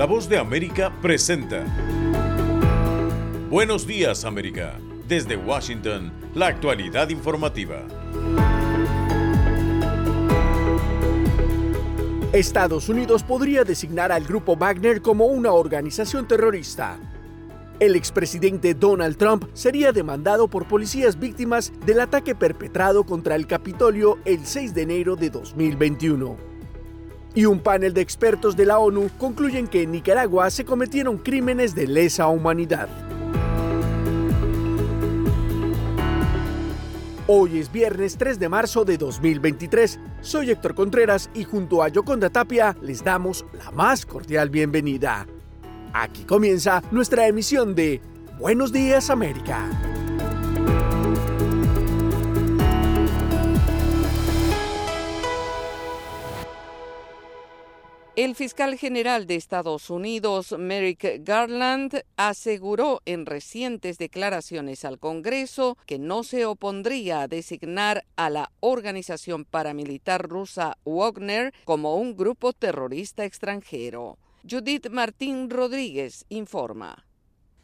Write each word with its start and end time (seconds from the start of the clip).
La 0.00 0.06
voz 0.06 0.30
de 0.30 0.38
América 0.38 0.90
presenta. 1.02 1.62
Buenos 3.50 3.86
días 3.86 4.24
América. 4.24 4.78
Desde 5.06 5.36
Washington, 5.36 6.10
la 6.34 6.46
actualidad 6.46 7.10
informativa. 7.10 7.86
Estados 12.32 12.88
Unidos 12.88 13.22
podría 13.22 13.62
designar 13.62 14.10
al 14.10 14.24
grupo 14.24 14.56
Wagner 14.56 15.02
como 15.02 15.26
una 15.26 15.52
organización 15.52 16.26
terrorista. 16.26 16.98
El 17.78 17.94
expresidente 17.94 18.72
Donald 18.72 19.18
Trump 19.18 19.50
sería 19.52 19.92
demandado 19.92 20.48
por 20.48 20.66
policías 20.66 21.18
víctimas 21.18 21.74
del 21.84 22.00
ataque 22.00 22.34
perpetrado 22.34 23.04
contra 23.04 23.36
el 23.36 23.46
Capitolio 23.46 24.18
el 24.24 24.46
6 24.46 24.72
de 24.72 24.80
enero 24.80 25.14
de 25.14 25.28
2021. 25.28 26.49
Y 27.34 27.44
un 27.44 27.60
panel 27.60 27.94
de 27.94 28.00
expertos 28.00 28.56
de 28.56 28.66
la 28.66 28.78
ONU 28.78 29.08
concluyen 29.18 29.68
que 29.68 29.82
en 29.82 29.92
Nicaragua 29.92 30.50
se 30.50 30.64
cometieron 30.64 31.18
crímenes 31.18 31.74
de 31.74 31.86
lesa 31.86 32.26
humanidad. 32.26 32.88
Hoy 37.32 37.58
es 37.58 37.70
viernes 37.70 38.16
3 38.16 38.40
de 38.40 38.48
marzo 38.48 38.84
de 38.84 38.98
2023. 38.98 40.00
Soy 40.20 40.50
Héctor 40.50 40.74
Contreras 40.74 41.30
y 41.32 41.44
junto 41.44 41.84
a 41.84 41.88
Yoconda 41.88 42.28
Tapia 42.28 42.76
les 42.82 43.04
damos 43.04 43.46
la 43.52 43.70
más 43.70 44.04
cordial 44.04 44.50
bienvenida. 44.50 45.28
Aquí 45.92 46.24
comienza 46.24 46.82
nuestra 46.90 47.28
emisión 47.28 47.76
de 47.76 48.00
Buenos 48.40 48.72
Días 48.72 49.10
América. 49.10 49.70
El 58.20 58.34
fiscal 58.34 58.76
general 58.76 59.26
de 59.26 59.36
Estados 59.36 59.88
Unidos, 59.88 60.54
Merrick 60.58 61.22
Garland, 61.24 62.02
aseguró 62.18 63.00
en 63.06 63.24
recientes 63.24 63.96
declaraciones 63.96 64.84
al 64.84 64.98
Congreso 64.98 65.78
que 65.86 65.98
no 65.98 66.22
se 66.22 66.44
opondría 66.44 67.22
a 67.22 67.28
designar 67.28 68.04
a 68.16 68.28
la 68.28 68.52
organización 68.60 69.46
paramilitar 69.46 70.28
rusa 70.28 70.76
Wagner 70.84 71.54
como 71.64 71.96
un 71.96 72.14
grupo 72.14 72.52
terrorista 72.52 73.24
extranjero. 73.24 74.18
Judith 74.46 74.90
Martín 74.90 75.48
Rodríguez 75.48 76.26
informa 76.28 77.06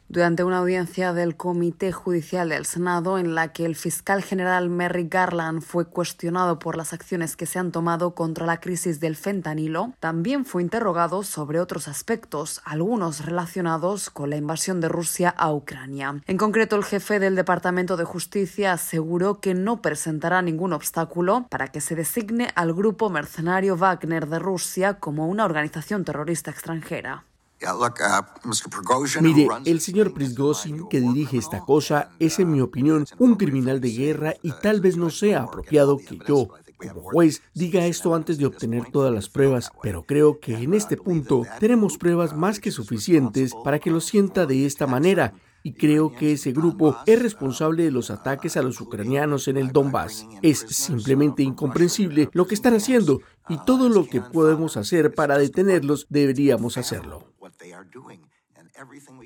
durante 0.09 0.43
una 0.43 0.59
audiencia 0.59 1.13
del 1.13 1.35
Comité 1.35 1.91
Judicial 1.91 2.49
del 2.49 2.65
Senado 2.65 3.17
en 3.17 3.35
la 3.35 3.51
que 3.53 3.65
el 3.65 3.75
fiscal 3.75 4.23
general 4.23 4.69
Merrick 4.69 5.13
Garland 5.13 5.61
fue 5.61 5.85
cuestionado 5.85 6.59
por 6.59 6.77
las 6.77 6.93
acciones 6.93 7.35
que 7.35 7.45
se 7.45 7.59
han 7.59 7.71
tomado 7.71 8.15
contra 8.15 8.45
la 8.45 8.59
crisis 8.59 8.99
del 8.99 9.15
fentanilo, 9.15 9.93
también 9.99 10.45
fue 10.45 10.61
interrogado 10.61 11.23
sobre 11.23 11.59
otros 11.59 11.87
aspectos, 11.87 12.61
algunos 12.63 13.25
relacionados 13.25 14.09
con 14.09 14.29
la 14.29 14.37
invasión 14.37 14.79
de 14.81 14.89
Rusia 14.89 15.29
a 15.29 15.51
Ucrania. 15.51 16.21
En 16.27 16.37
concreto, 16.37 16.75
el 16.75 16.83
jefe 16.83 17.19
del 17.19 17.35
Departamento 17.35 17.97
de 17.97 18.05
Justicia 18.05 18.73
aseguró 18.73 19.39
que 19.39 19.53
no 19.53 19.81
presentará 19.81 20.41
ningún 20.41 20.73
obstáculo 20.73 21.47
para 21.49 21.67
que 21.67 21.81
se 21.81 21.95
designe 21.95 22.49
al 22.55 22.73
grupo 22.73 23.09
mercenario 23.09 23.75
Wagner 23.75 24.27
de 24.27 24.39
Rusia 24.39 24.95
como 24.95 25.27
una 25.27 25.45
organización 25.45 26.03
terrorista 26.03 26.51
extranjera. 26.51 27.25
Uh, 27.59 29.21
Mire, 29.21 29.47
el 29.65 29.81
señor 29.81 30.13
Prigozhin 30.13 30.87
que 30.89 31.01
dirige 31.01 31.37
esta 31.37 31.61
cosa 31.61 32.11
es, 32.19 32.37
en 32.39 32.51
mi 32.51 32.61
opinión, 32.61 33.05
un 33.17 33.35
criminal 33.35 33.81
de 33.81 33.91
guerra 33.91 34.33
y 34.43 34.51
tal 34.61 34.79
vez 34.79 34.95
no 34.95 35.09
sea 35.09 35.41
apropiado 35.41 35.97
que 35.97 36.19
yo, 36.27 36.49
como 36.77 37.01
juez, 37.01 37.41
diga 37.55 37.85
esto 37.87 38.13
antes 38.13 38.37
de 38.37 38.45
obtener 38.45 38.91
todas 38.91 39.11
las 39.11 39.27
pruebas, 39.27 39.71
pero 39.81 40.05
creo 40.05 40.39
que 40.39 40.53
en 40.55 40.75
este 40.75 40.97
punto 40.97 41.43
tenemos 41.59 41.97
pruebas 41.97 42.35
más 42.35 42.59
que 42.59 42.69
suficientes 42.69 43.53
para 43.63 43.79
que 43.79 43.89
lo 43.89 44.01
sienta 44.01 44.45
de 44.45 44.67
esta 44.67 44.85
manera 44.85 45.33
y 45.63 45.73
creo 45.73 46.13
que 46.13 46.31
ese 46.31 46.53
grupo 46.53 46.95
es 47.05 47.21
responsable 47.21 47.83
de 47.83 47.91
los 47.91 48.09
ataques 48.09 48.55
a 48.55 48.61
los 48.61 48.79
ucranianos 48.79 49.49
en 49.49 49.57
el 49.57 49.73
Donbass. 49.73 50.25
Es 50.41 50.59
simplemente 50.59 51.43
incomprensible 51.43 52.29
lo 52.31 52.47
que 52.47 52.55
están 52.55 52.75
haciendo 52.75 53.19
y 53.49 53.57
todo 53.65 53.89
lo 53.89 54.05
que 54.07 54.21
podemos 54.21 54.77
hacer 54.77 55.13
para 55.13 55.37
detenerlos 55.37 56.07
deberíamos 56.09 56.77
hacerlo. 56.77 57.33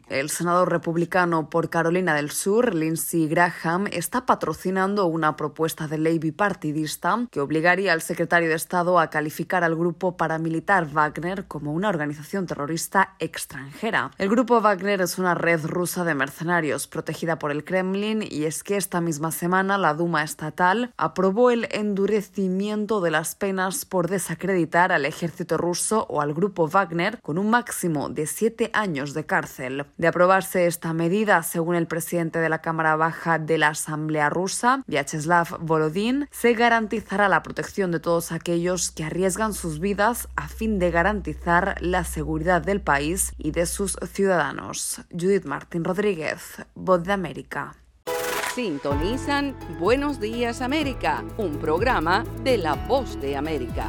El 0.08 0.30
senador 0.30 0.72
republicano 0.72 1.50
por 1.50 1.70
Carolina 1.70 2.16
del 2.16 2.32
Sur, 2.32 2.74
Lindsey 2.74 3.28
Graham, 3.28 3.88
está 3.92 4.26
patrocinando 4.26 5.08
una 5.08 5.36
propuesta 5.36 5.88
de 5.88 5.98
ley 5.98 6.20
bipartidista 6.20 7.28
que 7.30 7.42
obligaría 7.42 7.92
al 7.92 8.02
secretario 8.02 8.48
de 8.48 8.56
Estado 8.56 8.98
a 8.98 9.10
calificar 9.10 9.66
al 9.66 9.76
grupo 9.76 10.16
paramilitar 10.16 10.86
Wagner 10.86 11.48
como 11.48 11.74
una 11.74 11.90
organización 11.90 12.46
terrorista 12.46 13.16
extranjera. 13.20 14.12
El 14.18 14.30
grupo 14.30 14.62
Wagner 14.62 15.02
es 15.02 15.18
una 15.18 15.36
red 15.36 15.66
rusa 15.66 16.06
de 16.06 16.16
mercenarios 16.16 16.88
protegida 16.88 17.38
por 17.38 17.52
el 17.52 17.66
Kremlin 17.66 18.24
y 18.24 18.46
es 18.46 18.64
que 18.64 18.78
esta 18.78 19.02
misma 19.02 19.32
semana 19.32 19.78
la 19.78 19.94
Duma 19.94 20.24
estatal 20.24 20.94
aprobó 20.96 21.52
el 21.52 21.68
endurecimiento 21.72 23.02
de 23.02 23.12
las 23.12 23.36
penas 23.36 23.84
por 23.84 24.10
desacreditar 24.10 24.94
al 24.94 25.06
ejército 25.06 25.58
ruso 25.58 26.06
o 26.10 26.22
al 26.22 26.34
grupo 26.34 26.70
Wagner 26.70 27.20
con 27.22 27.38
un 27.38 27.50
máximo 27.50 28.10
de 28.10 28.28
siete 28.28 28.70
años 28.74 29.14
de 29.14 29.26
cárcel. 29.26 29.41
De 29.98 30.08
aprobarse 30.08 30.68
esta 30.68 30.94
medida, 30.94 31.44
según 31.44 31.76
el 31.76 31.88
presidente 31.88 32.40
de 32.40 32.50
la 32.50 32.62
Cámara 32.62 32.96
Baja 32.96 33.40
de 33.40 33.58
la 33.58 33.70
Asamblea 33.70 34.30
rusa, 34.30 34.84
Vyacheslav 34.88 35.58
Volodin, 35.60 36.28
se 36.32 36.54
garantizará 36.54 37.30
la 37.30 37.44
protección 37.44 37.92
de 37.92 38.00
todos 38.00 38.32
aquellos 38.32 38.92
que 38.92 39.04
arriesgan 39.04 39.54
sus 39.54 39.80
vidas 39.80 40.28
a 40.36 40.48
fin 40.48 40.80
de 40.80 40.92
garantizar 40.92 41.76
la 41.82 42.04
seguridad 42.04 42.62
del 42.62 42.82
país 42.82 43.34
y 43.38 43.52
de 43.52 43.66
sus 43.66 43.98
ciudadanos. 44.12 45.02
Judith 45.12 45.46
Martín 45.46 45.84
Rodríguez, 45.84 46.58
Voz 46.76 47.04
de 47.04 47.14
América. 47.14 47.76
Sintonizan 48.54 49.56
Buenos 49.80 50.20
Días 50.20 50.62
América, 50.62 51.24
un 51.38 51.58
programa 51.58 52.26
de 52.44 52.58
La 52.58 52.76
Voz 52.76 53.20
de 53.22 53.38
América. 53.38 53.88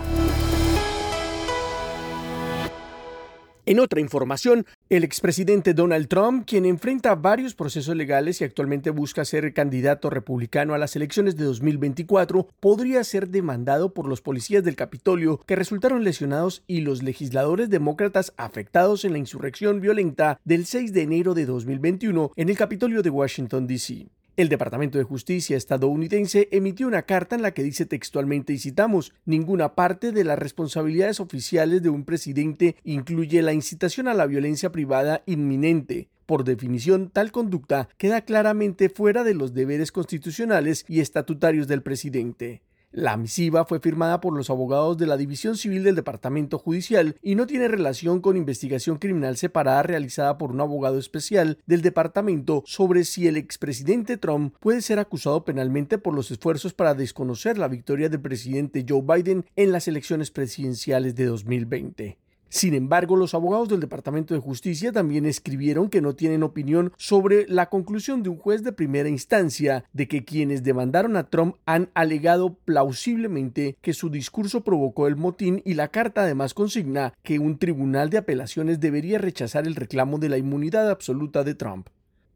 En 3.72 3.80
otra 3.80 4.02
información, 4.02 4.66
el 4.90 5.02
expresidente 5.02 5.72
Donald 5.72 6.06
Trump, 6.06 6.44
quien 6.46 6.66
enfrenta 6.66 7.14
varios 7.14 7.54
procesos 7.54 7.96
legales 7.96 8.38
y 8.38 8.44
actualmente 8.44 8.90
busca 8.90 9.24
ser 9.24 9.54
candidato 9.54 10.10
republicano 10.10 10.74
a 10.74 10.78
las 10.78 10.94
elecciones 10.94 11.38
de 11.38 11.44
2024, 11.44 12.48
podría 12.60 13.02
ser 13.02 13.30
demandado 13.30 13.94
por 13.94 14.06
los 14.06 14.20
policías 14.20 14.62
del 14.62 14.76
Capitolio 14.76 15.40
que 15.46 15.56
resultaron 15.56 16.04
lesionados 16.04 16.64
y 16.66 16.82
los 16.82 17.02
legisladores 17.02 17.70
demócratas 17.70 18.34
afectados 18.36 19.06
en 19.06 19.12
la 19.12 19.18
insurrección 19.18 19.80
violenta 19.80 20.38
del 20.44 20.66
6 20.66 20.92
de 20.92 21.00
enero 21.00 21.32
de 21.32 21.46
2021 21.46 22.32
en 22.36 22.48
el 22.50 22.58
Capitolio 22.58 23.02
de 23.02 23.08
Washington, 23.08 23.66
D.C. 23.66 24.10
El 24.34 24.48
Departamento 24.48 24.96
de 24.96 25.04
Justicia 25.04 25.58
estadounidense 25.58 26.48
emitió 26.52 26.86
una 26.86 27.02
carta 27.02 27.36
en 27.36 27.42
la 27.42 27.52
que 27.52 27.62
dice 27.62 27.84
textualmente 27.84 28.54
y 28.54 28.58
citamos, 28.58 29.12
ninguna 29.26 29.74
parte 29.74 30.10
de 30.10 30.24
las 30.24 30.38
responsabilidades 30.38 31.20
oficiales 31.20 31.82
de 31.82 31.90
un 31.90 32.06
presidente 32.06 32.76
incluye 32.82 33.42
la 33.42 33.52
incitación 33.52 34.08
a 34.08 34.14
la 34.14 34.24
violencia 34.24 34.72
privada 34.72 35.22
inminente. 35.26 36.08
Por 36.24 36.44
definición, 36.44 37.10
tal 37.10 37.30
conducta 37.30 37.90
queda 37.98 38.22
claramente 38.22 38.88
fuera 38.88 39.22
de 39.22 39.34
los 39.34 39.52
deberes 39.52 39.92
constitucionales 39.92 40.86
y 40.88 41.00
estatutarios 41.00 41.68
del 41.68 41.82
presidente. 41.82 42.62
La 42.92 43.16
misiva 43.16 43.64
fue 43.64 43.80
firmada 43.80 44.20
por 44.20 44.36
los 44.36 44.50
abogados 44.50 44.98
de 44.98 45.06
la 45.06 45.16
División 45.16 45.56
Civil 45.56 45.82
del 45.82 45.94
Departamento 45.94 46.58
Judicial 46.58 47.16
y 47.22 47.36
no 47.36 47.46
tiene 47.46 47.66
relación 47.66 48.20
con 48.20 48.36
investigación 48.36 48.98
criminal 48.98 49.38
separada 49.38 49.82
realizada 49.82 50.36
por 50.36 50.50
un 50.50 50.60
abogado 50.60 50.98
especial 50.98 51.56
del 51.64 51.80
departamento 51.80 52.62
sobre 52.66 53.04
si 53.04 53.26
el 53.28 53.38
expresidente 53.38 54.18
Trump 54.18 54.54
puede 54.60 54.82
ser 54.82 54.98
acusado 54.98 55.46
penalmente 55.46 55.96
por 55.96 56.14
los 56.14 56.30
esfuerzos 56.30 56.74
para 56.74 56.92
desconocer 56.92 57.56
la 57.56 57.68
victoria 57.68 58.10
del 58.10 58.20
presidente 58.20 58.84
Joe 58.86 59.00
Biden 59.00 59.46
en 59.56 59.72
las 59.72 59.88
elecciones 59.88 60.30
presidenciales 60.30 61.14
de 61.14 61.24
2020. 61.24 62.21
Sin 62.52 62.74
embargo, 62.74 63.16
los 63.16 63.32
abogados 63.32 63.70
del 63.70 63.80
Departamento 63.80 64.34
de 64.34 64.40
Justicia 64.40 64.92
también 64.92 65.24
escribieron 65.24 65.88
que 65.88 66.02
no 66.02 66.14
tienen 66.14 66.42
opinión 66.42 66.92
sobre 66.98 67.46
la 67.48 67.70
conclusión 67.70 68.22
de 68.22 68.28
un 68.28 68.36
juez 68.36 68.62
de 68.62 68.72
primera 68.72 69.08
instancia 69.08 69.86
de 69.94 70.06
que 70.06 70.26
quienes 70.26 70.62
demandaron 70.62 71.16
a 71.16 71.30
Trump 71.30 71.56
han 71.64 71.88
alegado 71.94 72.52
plausiblemente 72.52 73.78
que 73.80 73.94
su 73.94 74.10
discurso 74.10 74.64
provocó 74.64 75.06
el 75.06 75.16
motín 75.16 75.62
y 75.64 75.72
la 75.72 75.88
carta 75.88 76.24
además 76.24 76.52
consigna 76.52 77.14
que 77.22 77.38
un 77.38 77.56
tribunal 77.56 78.10
de 78.10 78.18
apelaciones 78.18 78.80
debería 78.80 79.16
rechazar 79.16 79.66
el 79.66 79.74
reclamo 79.74 80.18
de 80.18 80.28
la 80.28 80.36
inmunidad 80.36 80.90
absoluta 80.90 81.44
de 81.44 81.54
Trump. 81.54 81.88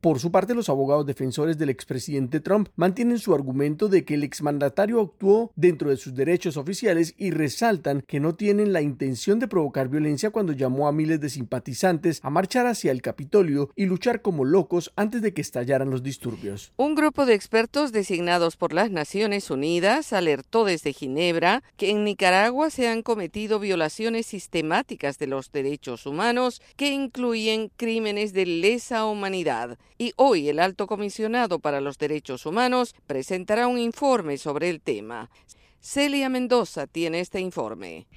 Por 0.07 0.21
su 0.21 0.31
parte, 0.31 0.55
los 0.55 0.69
abogados 0.69 1.05
defensores 1.05 1.59
del 1.59 1.69
expresidente 1.69 2.39
Trump 2.39 2.69
mantienen 2.77 3.19
su 3.19 3.35
argumento 3.35 3.89
de 3.89 4.05
que 4.05 4.15
el 4.15 4.23
exmandatario 4.23 5.01
actuó 5.01 5.51
dentro 5.57 5.91
de 5.91 5.97
sus 5.97 6.15
derechos 6.15 6.57
oficiales 6.57 7.13
y 7.19 7.33
resaltan 7.33 8.05
que 8.07 8.21
no 8.21 8.37
tienen 8.37 8.73
la 8.73 8.83
intención 8.83 9.41
de 9.41 9.49
provocar 9.49 9.89
violencia 9.89 10.31
cuando 10.31 10.53
llamó 10.53 10.87
a 10.87 10.93
miles 10.93 11.21
de 11.21 11.29
simpatizantes 11.29 12.21
a 12.23 12.31
marchar 12.31 12.69
hacia 12.69 12.93
el 12.93 13.03
Capitolio 13.03 13.71
y 13.75 13.87
luchar 13.87 14.23
como 14.23 14.45
locos 14.45 14.93
antes 14.95 15.23
de 15.23 15.35
que 15.35 15.41
estallaran 15.41 15.91
los 15.91 16.05
disturbios. 16.05 16.73
Un 16.77 16.95
grupo 16.95 17.27
de 17.27 17.35
expertos 17.35 17.91
designados 17.91 18.57
por 18.57 18.73
las 18.73 18.93
Naciones 18.93 19.51
Unidas 19.51 20.13
alertó 20.13 20.65
desde 20.65 20.93
Ginebra 20.93 21.65
que 21.77 21.91
en 21.91 22.05
Nicaragua 22.05 22.71
se 22.71 22.87
han 22.87 23.03
cometido 23.03 23.59
violaciones 23.59 24.27
sistemáticas 24.27 25.19
de 25.19 25.27
los 25.27 25.51
derechos 25.51 26.07
humanos 26.07 26.63
que 26.77 26.93
incluyen 26.93 27.73
crímenes 27.77 28.33
de 28.33 28.47
lesa 28.47 29.05
humanidad 29.05 29.77
y 29.99 30.13
hoy 30.17 30.49
el 30.49 30.59
alto 30.59 30.87
comisionado 30.87 31.59
para 31.59 31.81
los 31.81 31.99
derechos 31.99 32.47
humanos 32.47 32.95
presentará 33.07 33.67
un 33.67 33.79
informe 33.79 34.39
sobre 34.39 34.71
el 34.71 34.81
tema. 34.81 35.31
Celia 35.81 36.29
Mendoza 36.29 36.89
tiene 36.89 37.21
este 37.21 37.41
informe. 37.41 38.09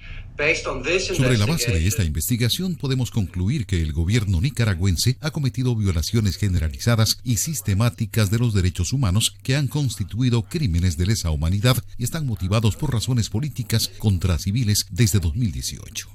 Sobre 1.14 1.38
la 1.38 1.46
base 1.46 1.70
de 1.70 1.86
esta 1.86 2.02
investigación 2.02 2.74
podemos 2.74 3.12
concluir 3.12 3.64
que 3.64 3.80
el 3.80 3.92
gobierno 3.92 4.40
nicaragüense 4.40 5.16
ha 5.20 5.30
cometido 5.30 5.76
violaciones 5.76 6.36
generalizadas 6.36 7.20
y 7.22 7.36
sistemáticas 7.36 8.30
de 8.30 8.38
los 8.38 8.54
derechos 8.54 8.92
humanos 8.92 9.36
que 9.44 9.54
han 9.54 9.68
constituido 9.68 10.42
crímenes 10.42 10.96
de 10.96 11.06
lesa 11.06 11.30
humanidad 11.30 11.76
y 11.96 12.02
están 12.02 12.26
motivados 12.26 12.74
por 12.74 12.92
razones 12.92 13.30
políticas 13.30 13.88
contra 13.98 14.38
civiles 14.38 14.86
desde 14.90 15.20
2018. 15.20 16.08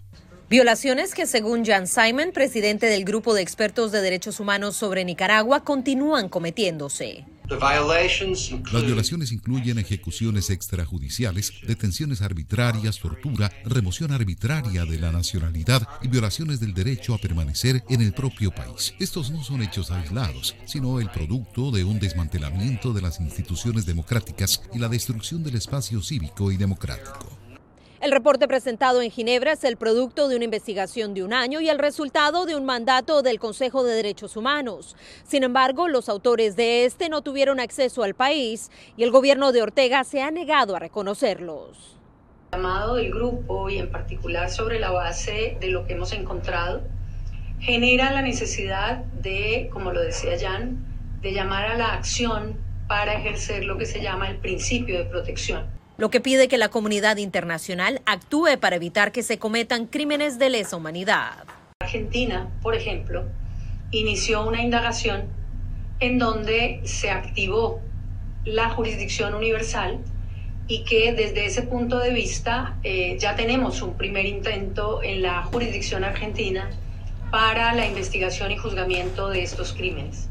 Violaciones 0.47 1.15
que, 1.15 1.25
según 1.25 1.65
Jan 1.65 1.87
Simon, 1.87 2.29
presidente 2.31 2.85
del 2.85 3.03
Grupo 3.03 3.33
de 3.33 3.41
Expertos 3.41 3.91
de 3.91 4.01
Derechos 4.01 4.39
Humanos 4.39 4.75
sobre 4.75 5.03
Nicaragua, 5.03 5.63
continúan 5.63 6.29
cometiéndose. 6.29 7.25
Las 7.49 8.85
violaciones 8.85 9.31
incluyen 9.31 9.79
ejecuciones 9.79 10.51
extrajudiciales, 10.51 11.51
detenciones 11.65 12.21
arbitrarias, 12.21 12.99
tortura, 12.99 13.51
remoción 13.65 14.11
arbitraria 14.11 14.85
de 14.85 14.99
la 14.99 15.11
nacionalidad 15.11 15.87
y 16.03 16.09
violaciones 16.09 16.59
del 16.59 16.75
derecho 16.75 17.15
a 17.15 17.17
permanecer 17.17 17.83
en 17.89 18.01
el 18.01 18.13
propio 18.13 18.51
país. 18.51 18.93
Estos 18.99 19.31
no 19.31 19.43
son 19.43 19.63
hechos 19.63 19.89
aislados, 19.89 20.55
sino 20.65 20.99
el 20.99 21.09
producto 21.09 21.71
de 21.71 21.83
un 21.83 21.99
desmantelamiento 21.99 22.93
de 22.93 23.01
las 23.01 23.19
instituciones 23.19 23.87
democráticas 23.87 24.61
y 24.73 24.79
la 24.79 24.89
destrucción 24.89 25.43
del 25.43 25.55
espacio 25.55 26.01
cívico 26.03 26.51
y 26.51 26.57
democrático. 26.57 27.44
El 28.05 28.11
reporte 28.11 28.47
presentado 28.47 29.01
en 29.01 29.09
Ginebra 29.09 29.53
es 29.53 29.63
el 29.63 29.77
producto 29.77 30.27
de 30.27 30.35
una 30.35 30.45
investigación 30.45 31.15
de 31.15 31.23
un 31.23 31.33
año 31.33 31.59
y 31.59 31.69
el 31.69 31.79
resultado 31.79 32.45
de 32.45 32.55
un 32.55 32.63
mandato 32.63 33.23
del 33.23 33.39
Consejo 33.39 33.83
de 33.83 33.95
Derechos 33.95 34.37
Humanos. 34.37 34.95
Sin 35.23 35.41
embargo, 35.41 35.87
los 35.87 36.07
autores 36.07 36.55
de 36.55 36.85
este 36.85 37.09
no 37.09 37.23
tuvieron 37.23 37.59
acceso 37.59 38.03
al 38.03 38.13
país 38.13 38.69
y 38.95 39.01
el 39.01 39.09
gobierno 39.09 39.51
de 39.51 39.63
Ortega 39.63 40.03
se 40.03 40.21
ha 40.21 40.29
negado 40.29 40.75
a 40.75 40.79
reconocerlos. 40.79 41.97
Llamado 42.51 42.93
del 42.93 43.11
grupo 43.11 43.71
y 43.71 43.79
en 43.79 43.91
particular 43.91 44.51
sobre 44.51 44.79
la 44.79 44.91
base 44.91 45.57
de 45.59 45.69
lo 45.69 45.87
que 45.87 45.93
hemos 45.93 46.13
encontrado 46.13 46.83
genera 47.59 48.11
la 48.11 48.21
necesidad 48.21 48.97
de, 48.97 49.67
como 49.73 49.91
lo 49.91 50.01
decía 50.01 50.37
Jan, 50.39 50.77
de 51.21 51.33
llamar 51.33 51.71
a 51.71 51.75
la 51.75 51.95
acción 51.95 52.59
para 52.87 53.15
ejercer 53.15 53.65
lo 53.65 53.79
que 53.79 53.87
se 53.87 53.99
llama 53.99 54.29
el 54.29 54.37
principio 54.37 54.95
de 54.95 55.05
protección 55.05 55.74
lo 55.97 56.09
que 56.09 56.19
pide 56.19 56.47
que 56.47 56.57
la 56.57 56.69
comunidad 56.69 57.17
internacional 57.17 58.01
actúe 58.05 58.57
para 58.59 58.75
evitar 58.75 59.11
que 59.11 59.23
se 59.23 59.39
cometan 59.39 59.87
crímenes 59.87 60.37
de 60.39 60.49
lesa 60.49 60.75
humanidad. 60.75 61.45
Argentina, 61.81 62.49
por 62.61 62.75
ejemplo, 62.75 63.25
inició 63.91 64.45
una 64.47 64.61
indagación 64.61 65.25
en 65.99 66.19
donde 66.19 66.81
se 66.83 67.09
activó 67.09 67.81
la 68.43 68.69
jurisdicción 68.69 69.33
universal 69.33 69.99
y 70.67 70.83
que 70.83 71.13
desde 71.13 71.45
ese 71.45 71.61
punto 71.61 71.99
de 71.99 72.11
vista 72.11 72.77
eh, 72.83 73.17
ya 73.19 73.35
tenemos 73.35 73.81
un 73.81 73.95
primer 73.95 74.25
intento 74.25 75.01
en 75.03 75.21
la 75.21 75.43
jurisdicción 75.43 76.03
argentina 76.03 76.69
para 77.31 77.73
la 77.73 77.85
investigación 77.85 78.51
y 78.51 78.57
juzgamiento 78.57 79.29
de 79.29 79.43
estos 79.43 79.73
crímenes. 79.73 80.29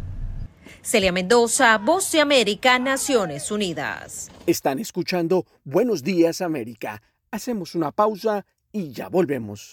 Celia 0.85 1.13
Mendoza, 1.13 1.79
Voz 1.79 2.13
de 2.13 2.21
América, 2.21 2.79
Naciones 2.79 3.51
Unidas. 3.51 4.31
Están 4.47 4.79
escuchando 4.79 5.47
Buenos 5.65 6.03
Días 6.03 6.43
América. 6.43 7.01
Hacemos 7.31 7.75
una 7.75 7.91
pausa 7.91 8.45
y 8.71 8.93
ya 8.93 9.09
volvemos. 9.09 9.73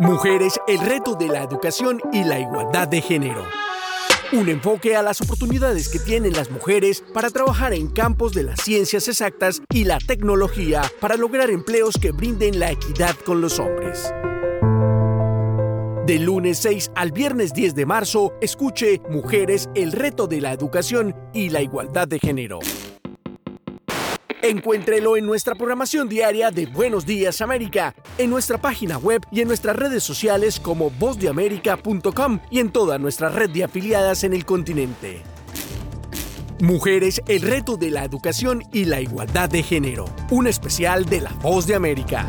Mujeres, 0.00 0.60
el 0.68 0.78
reto 0.78 1.16
de 1.16 1.26
la 1.26 1.42
educación 1.42 2.00
y 2.12 2.22
la 2.22 2.38
igualdad 2.38 2.86
de 2.86 3.00
género. 3.00 3.44
Un 4.32 4.48
enfoque 4.48 4.94
a 4.94 5.02
las 5.02 5.20
oportunidades 5.20 5.88
que 5.88 5.98
tienen 5.98 6.34
las 6.34 6.52
mujeres 6.52 7.02
para 7.12 7.30
trabajar 7.30 7.72
en 7.72 7.88
campos 7.88 8.32
de 8.32 8.44
las 8.44 8.60
ciencias 8.60 9.08
exactas 9.08 9.60
y 9.74 9.82
la 9.82 9.98
tecnología 9.98 10.82
para 11.00 11.16
lograr 11.16 11.50
empleos 11.50 11.96
que 12.00 12.12
brinden 12.12 12.60
la 12.60 12.70
equidad 12.70 13.16
con 13.26 13.40
los 13.40 13.58
hombres. 13.58 14.14
Del 16.06 16.22
lunes 16.22 16.58
6 16.58 16.92
al 16.94 17.10
viernes 17.10 17.52
10 17.52 17.74
de 17.74 17.86
marzo, 17.86 18.34
escuche 18.40 19.00
Mujeres, 19.10 19.68
el 19.74 19.90
reto 19.90 20.28
de 20.28 20.40
la 20.40 20.52
educación 20.52 21.12
y 21.34 21.50
la 21.50 21.60
igualdad 21.60 22.06
de 22.06 22.20
género. 22.20 22.60
Encuéntrelo 24.42 25.16
en 25.16 25.26
nuestra 25.26 25.56
programación 25.56 26.08
diaria 26.08 26.52
de 26.52 26.66
Buenos 26.66 27.04
Días 27.04 27.40
América, 27.40 27.94
en 28.18 28.30
nuestra 28.30 28.56
página 28.58 28.96
web 28.96 29.22
y 29.32 29.40
en 29.40 29.48
nuestras 29.48 29.74
redes 29.74 30.04
sociales 30.04 30.60
como 30.60 30.90
vozdeamerica.com 30.90 32.38
y 32.48 32.60
en 32.60 32.70
toda 32.70 32.98
nuestra 32.98 33.30
red 33.30 33.50
de 33.50 33.64
afiliadas 33.64 34.22
en 34.22 34.34
el 34.34 34.44
continente. 34.44 35.22
Mujeres, 36.60 37.20
el 37.26 37.42
reto 37.42 37.76
de 37.76 37.90
la 37.90 38.04
educación 38.04 38.62
y 38.72 38.84
la 38.84 39.00
igualdad 39.00 39.48
de 39.48 39.62
género. 39.62 40.06
Un 40.30 40.46
especial 40.46 41.04
de 41.04 41.20
La 41.20 41.32
Voz 41.34 41.66
de 41.66 41.74
América. 41.74 42.26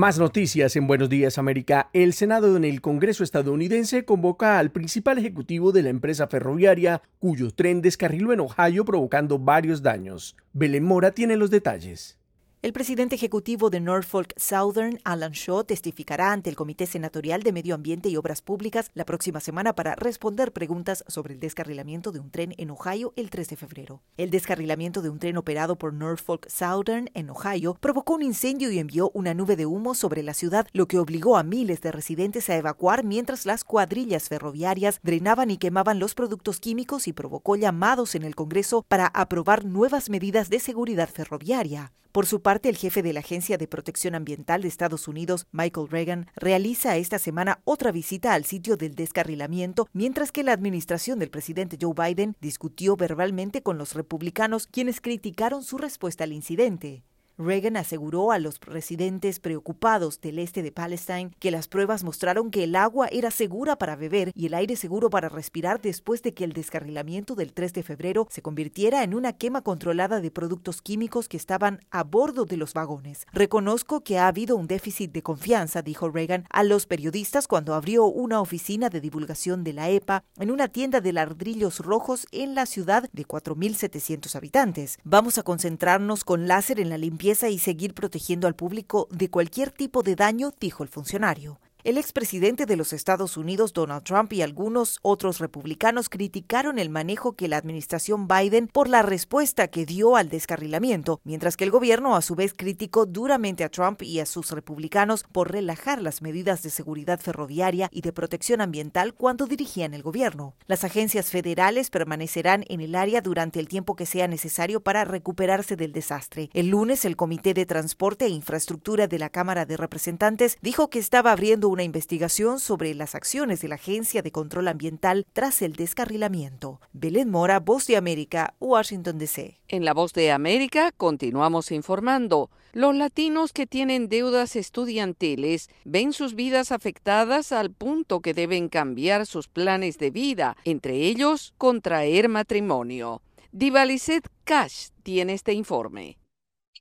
Más 0.00 0.18
noticias 0.18 0.76
en 0.76 0.86
Buenos 0.86 1.10
Días 1.10 1.36
América. 1.36 1.90
El 1.92 2.14
Senado 2.14 2.56
en 2.56 2.64
el 2.64 2.80
Congreso 2.80 3.22
estadounidense 3.22 4.06
convoca 4.06 4.58
al 4.58 4.70
principal 4.70 5.18
ejecutivo 5.18 5.72
de 5.72 5.82
la 5.82 5.90
empresa 5.90 6.26
ferroviaria 6.26 7.02
cuyo 7.18 7.50
tren 7.50 7.82
descarriló 7.82 8.32
en 8.32 8.40
Ohio 8.40 8.86
provocando 8.86 9.38
varios 9.38 9.82
daños. 9.82 10.38
Belén 10.54 10.84
Mora 10.84 11.10
tiene 11.10 11.36
los 11.36 11.50
detalles. 11.50 12.19
El 12.62 12.74
presidente 12.74 13.14
ejecutivo 13.14 13.70
de 13.70 13.80
Norfolk 13.80 14.34
Southern, 14.36 15.00
Alan 15.04 15.32
Shaw, 15.32 15.64
testificará 15.64 16.30
ante 16.30 16.50
el 16.50 16.56
Comité 16.56 16.84
Senatorial 16.84 17.42
de 17.42 17.52
Medio 17.52 17.74
Ambiente 17.74 18.10
y 18.10 18.18
Obras 18.18 18.42
Públicas 18.42 18.90
la 18.92 19.06
próxima 19.06 19.40
semana 19.40 19.74
para 19.74 19.94
responder 19.94 20.52
preguntas 20.52 21.02
sobre 21.08 21.32
el 21.32 21.40
descarrilamiento 21.40 22.12
de 22.12 22.20
un 22.20 22.30
tren 22.30 22.52
en 22.58 22.70
Ohio 22.70 23.14
el 23.16 23.30
3 23.30 23.48
de 23.48 23.56
febrero. 23.56 24.02
El 24.18 24.28
descarrilamiento 24.28 25.00
de 25.00 25.08
un 25.08 25.18
tren 25.18 25.38
operado 25.38 25.76
por 25.76 25.94
Norfolk 25.94 26.50
Southern 26.50 27.08
en 27.14 27.30
Ohio 27.30 27.78
provocó 27.80 28.16
un 28.16 28.22
incendio 28.22 28.70
y 28.70 28.78
envió 28.78 29.10
una 29.14 29.32
nube 29.32 29.56
de 29.56 29.64
humo 29.64 29.94
sobre 29.94 30.22
la 30.22 30.34
ciudad, 30.34 30.66
lo 30.74 30.86
que 30.86 30.98
obligó 30.98 31.38
a 31.38 31.42
miles 31.42 31.80
de 31.80 31.92
residentes 31.92 32.50
a 32.50 32.58
evacuar 32.58 33.04
mientras 33.04 33.46
las 33.46 33.64
cuadrillas 33.64 34.28
ferroviarias 34.28 35.00
drenaban 35.02 35.50
y 35.50 35.56
quemaban 35.56 35.98
los 35.98 36.14
productos 36.14 36.60
químicos 36.60 37.08
y 37.08 37.14
provocó 37.14 37.56
llamados 37.56 38.14
en 38.14 38.22
el 38.22 38.34
Congreso 38.34 38.84
para 38.86 39.06
aprobar 39.06 39.64
nuevas 39.64 40.10
medidas 40.10 40.50
de 40.50 40.60
seguridad 40.60 41.08
ferroviaria. 41.08 41.94
Por 42.12 42.26
su 42.26 42.42
parte, 42.42 42.68
el 42.68 42.76
jefe 42.76 43.04
de 43.04 43.12
la 43.12 43.20
Agencia 43.20 43.56
de 43.56 43.68
Protección 43.68 44.16
Ambiental 44.16 44.62
de 44.62 44.68
Estados 44.68 45.06
Unidos, 45.06 45.46
Michael 45.52 45.88
Reagan, 45.88 46.26
realiza 46.34 46.96
esta 46.96 47.20
semana 47.20 47.60
otra 47.64 47.92
visita 47.92 48.34
al 48.34 48.44
sitio 48.44 48.76
del 48.76 48.96
descarrilamiento, 48.96 49.88
mientras 49.92 50.32
que 50.32 50.42
la 50.42 50.52
administración 50.52 51.20
del 51.20 51.30
presidente 51.30 51.78
Joe 51.80 51.94
Biden 51.94 52.36
discutió 52.40 52.96
verbalmente 52.96 53.62
con 53.62 53.78
los 53.78 53.94
republicanos, 53.94 54.66
quienes 54.66 55.00
criticaron 55.00 55.62
su 55.62 55.78
respuesta 55.78 56.24
al 56.24 56.32
incidente. 56.32 57.04
Reagan 57.40 57.78
aseguró 57.78 58.32
a 58.32 58.38
los 58.38 58.60
residentes 58.60 59.40
preocupados 59.40 60.20
del 60.20 60.38
este 60.38 60.62
de 60.62 60.72
Palestine 60.72 61.30
que 61.38 61.50
las 61.50 61.68
pruebas 61.68 62.04
mostraron 62.04 62.50
que 62.50 62.64
el 62.64 62.76
agua 62.76 63.08
era 63.10 63.30
segura 63.30 63.76
para 63.76 63.96
beber 63.96 64.30
y 64.34 64.46
el 64.46 64.54
aire 64.54 64.76
seguro 64.76 65.08
para 65.08 65.30
respirar 65.30 65.80
después 65.80 66.22
de 66.22 66.34
que 66.34 66.44
el 66.44 66.52
descarrilamiento 66.52 67.34
del 67.34 67.54
3 67.54 67.72
de 67.72 67.82
febrero 67.82 68.26
se 68.30 68.42
convirtiera 68.42 69.02
en 69.02 69.14
una 69.14 69.32
quema 69.32 69.62
controlada 69.62 70.20
de 70.20 70.30
productos 70.30 70.82
químicos 70.82 71.28
que 71.28 71.38
estaban 71.38 71.80
a 71.90 72.04
bordo 72.04 72.44
de 72.44 72.58
los 72.58 72.74
vagones. 72.74 73.26
Reconozco 73.32 74.02
que 74.02 74.18
ha 74.18 74.28
habido 74.28 74.56
un 74.56 74.66
déficit 74.66 75.10
de 75.10 75.22
confianza, 75.22 75.80
dijo 75.80 76.10
Reagan 76.10 76.44
a 76.50 76.62
los 76.62 76.84
periodistas 76.84 77.48
cuando 77.48 77.74
abrió 77.74 78.04
una 78.04 78.42
oficina 78.42 78.90
de 78.90 79.00
divulgación 79.00 79.64
de 79.64 79.72
la 79.72 79.88
EPA 79.88 80.24
en 80.38 80.50
una 80.50 80.68
tienda 80.68 81.00
de 81.00 81.14
ladrillos 81.14 81.78
rojos 81.78 82.26
en 82.32 82.54
la 82.54 82.66
ciudad 82.66 83.08
de 83.12 83.26
4.700 83.26 84.34
habitantes. 84.36 84.98
Vamos 85.04 85.38
a 85.38 85.42
concentrarnos 85.42 86.22
con 86.22 86.46
láser 86.46 86.80
en 86.80 86.90
la 86.90 86.98
limpieza 86.98 87.29
y 87.48 87.58
seguir 87.58 87.94
protegiendo 87.94 88.46
al 88.46 88.56
público 88.56 89.08
de 89.10 89.30
cualquier 89.30 89.70
tipo 89.70 90.02
de 90.02 90.16
daño, 90.16 90.52
dijo 90.60 90.82
el 90.82 90.88
funcionario. 90.88 91.60
El 91.82 91.96
expresidente 91.96 92.66
de 92.66 92.76
los 92.76 92.92
Estados 92.92 93.38
Unidos, 93.38 93.72
Donald 93.72 94.04
Trump, 94.04 94.34
y 94.34 94.42
algunos 94.42 94.98
otros 95.00 95.38
republicanos 95.38 96.10
criticaron 96.10 96.78
el 96.78 96.90
manejo 96.90 97.36
que 97.36 97.48
la 97.48 97.56
administración 97.56 98.28
Biden 98.28 98.68
por 98.68 98.86
la 98.86 99.00
respuesta 99.00 99.68
que 99.68 99.86
dio 99.86 100.16
al 100.16 100.28
descarrilamiento, 100.28 101.22
mientras 101.24 101.56
que 101.56 101.64
el 101.64 101.70
gobierno 101.70 102.16
a 102.16 102.22
su 102.22 102.34
vez 102.34 102.52
criticó 102.54 103.06
duramente 103.06 103.64
a 103.64 103.70
Trump 103.70 104.02
y 104.02 104.20
a 104.20 104.26
sus 104.26 104.50
republicanos 104.50 105.24
por 105.32 105.52
relajar 105.52 106.02
las 106.02 106.20
medidas 106.20 106.62
de 106.62 106.68
seguridad 106.68 107.18
ferroviaria 107.18 107.88
y 107.90 108.02
de 108.02 108.12
protección 108.12 108.60
ambiental 108.60 109.14
cuando 109.14 109.46
dirigían 109.46 109.94
el 109.94 110.02
gobierno. 110.02 110.54
Las 110.66 110.84
agencias 110.84 111.30
federales 111.30 111.88
permanecerán 111.88 112.64
en 112.68 112.82
el 112.82 112.94
área 112.94 113.22
durante 113.22 113.58
el 113.58 113.68
tiempo 113.68 113.96
que 113.96 114.04
sea 114.04 114.28
necesario 114.28 114.82
para 114.82 115.06
recuperarse 115.06 115.76
del 115.76 115.92
desastre. 115.92 116.50
El 116.52 116.68
lunes, 116.68 117.06
el 117.06 117.16
Comité 117.16 117.54
de 117.54 117.64
Transporte 117.64 118.26
e 118.26 118.28
Infraestructura 118.28 119.06
de 119.06 119.18
la 119.18 119.30
Cámara 119.30 119.64
de 119.64 119.78
Representantes 119.78 120.58
dijo 120.60 120.90
que 120.90 120.98
estaba 120.98 121.32
abriendo 121.32 121.69
una 121.70 121.84
investigación 121.84 122.60
sobre 122.60 122.94
las 122.94 123.14
acciones 123.14 123.60
de 123.60 123.68
la 123.68 123.76
Agencia 123.76 124.22
de 124.22 124.30
Control 124.30 124.68
Ambiental 124.68 125.26
tras 125.32 125.62
el 125.62 125.72
descarrilamiento. 125.74 126.80
Belén 126.92 127.30
Mora, 127.30 127.60
Voz 127.60 127.86
de 127.86 127.96
América, 127.96 128.54
Washington, 128.60 129.18
D.C. 129.18 129.58
En 129.68 129.84
la 129.84 129.94
Voz 129.94 130.12
de 130.12 130.32
América 130.32 130.92
continuamos 130.92 131.70
informando. 131.70 132.50
Los 132.72 132.94
latinos 132.94 133.52
que 133.52 133.66
tienen 133.66 134.08
deudas 134.08 134.54
estudiantiles 134.54 135.70
ven 135.84 136.12
sus 136.12 136.34
vidas 136.34 136.70
afectadas 136.70 137.50
al 137.50 137.72
punto 137.72 138.20
que 138.20 138.34
deben 138.34 138.68
cambiar 138.68 139.26
sus 139.26 139.48
planes 139.48 139.98
de 139.98 140.10
vida, 140.10 140.56
entre 140.64 140.96
ellos 140.96 141.54
contraer 141.58 142.28
matrimonio. 142.28 143.22
Divalicet 143.50 144.28
Cash 144.44 144.90
tiene 145.02 145.32
este 145.32 145.52
informe. 145.52 146.19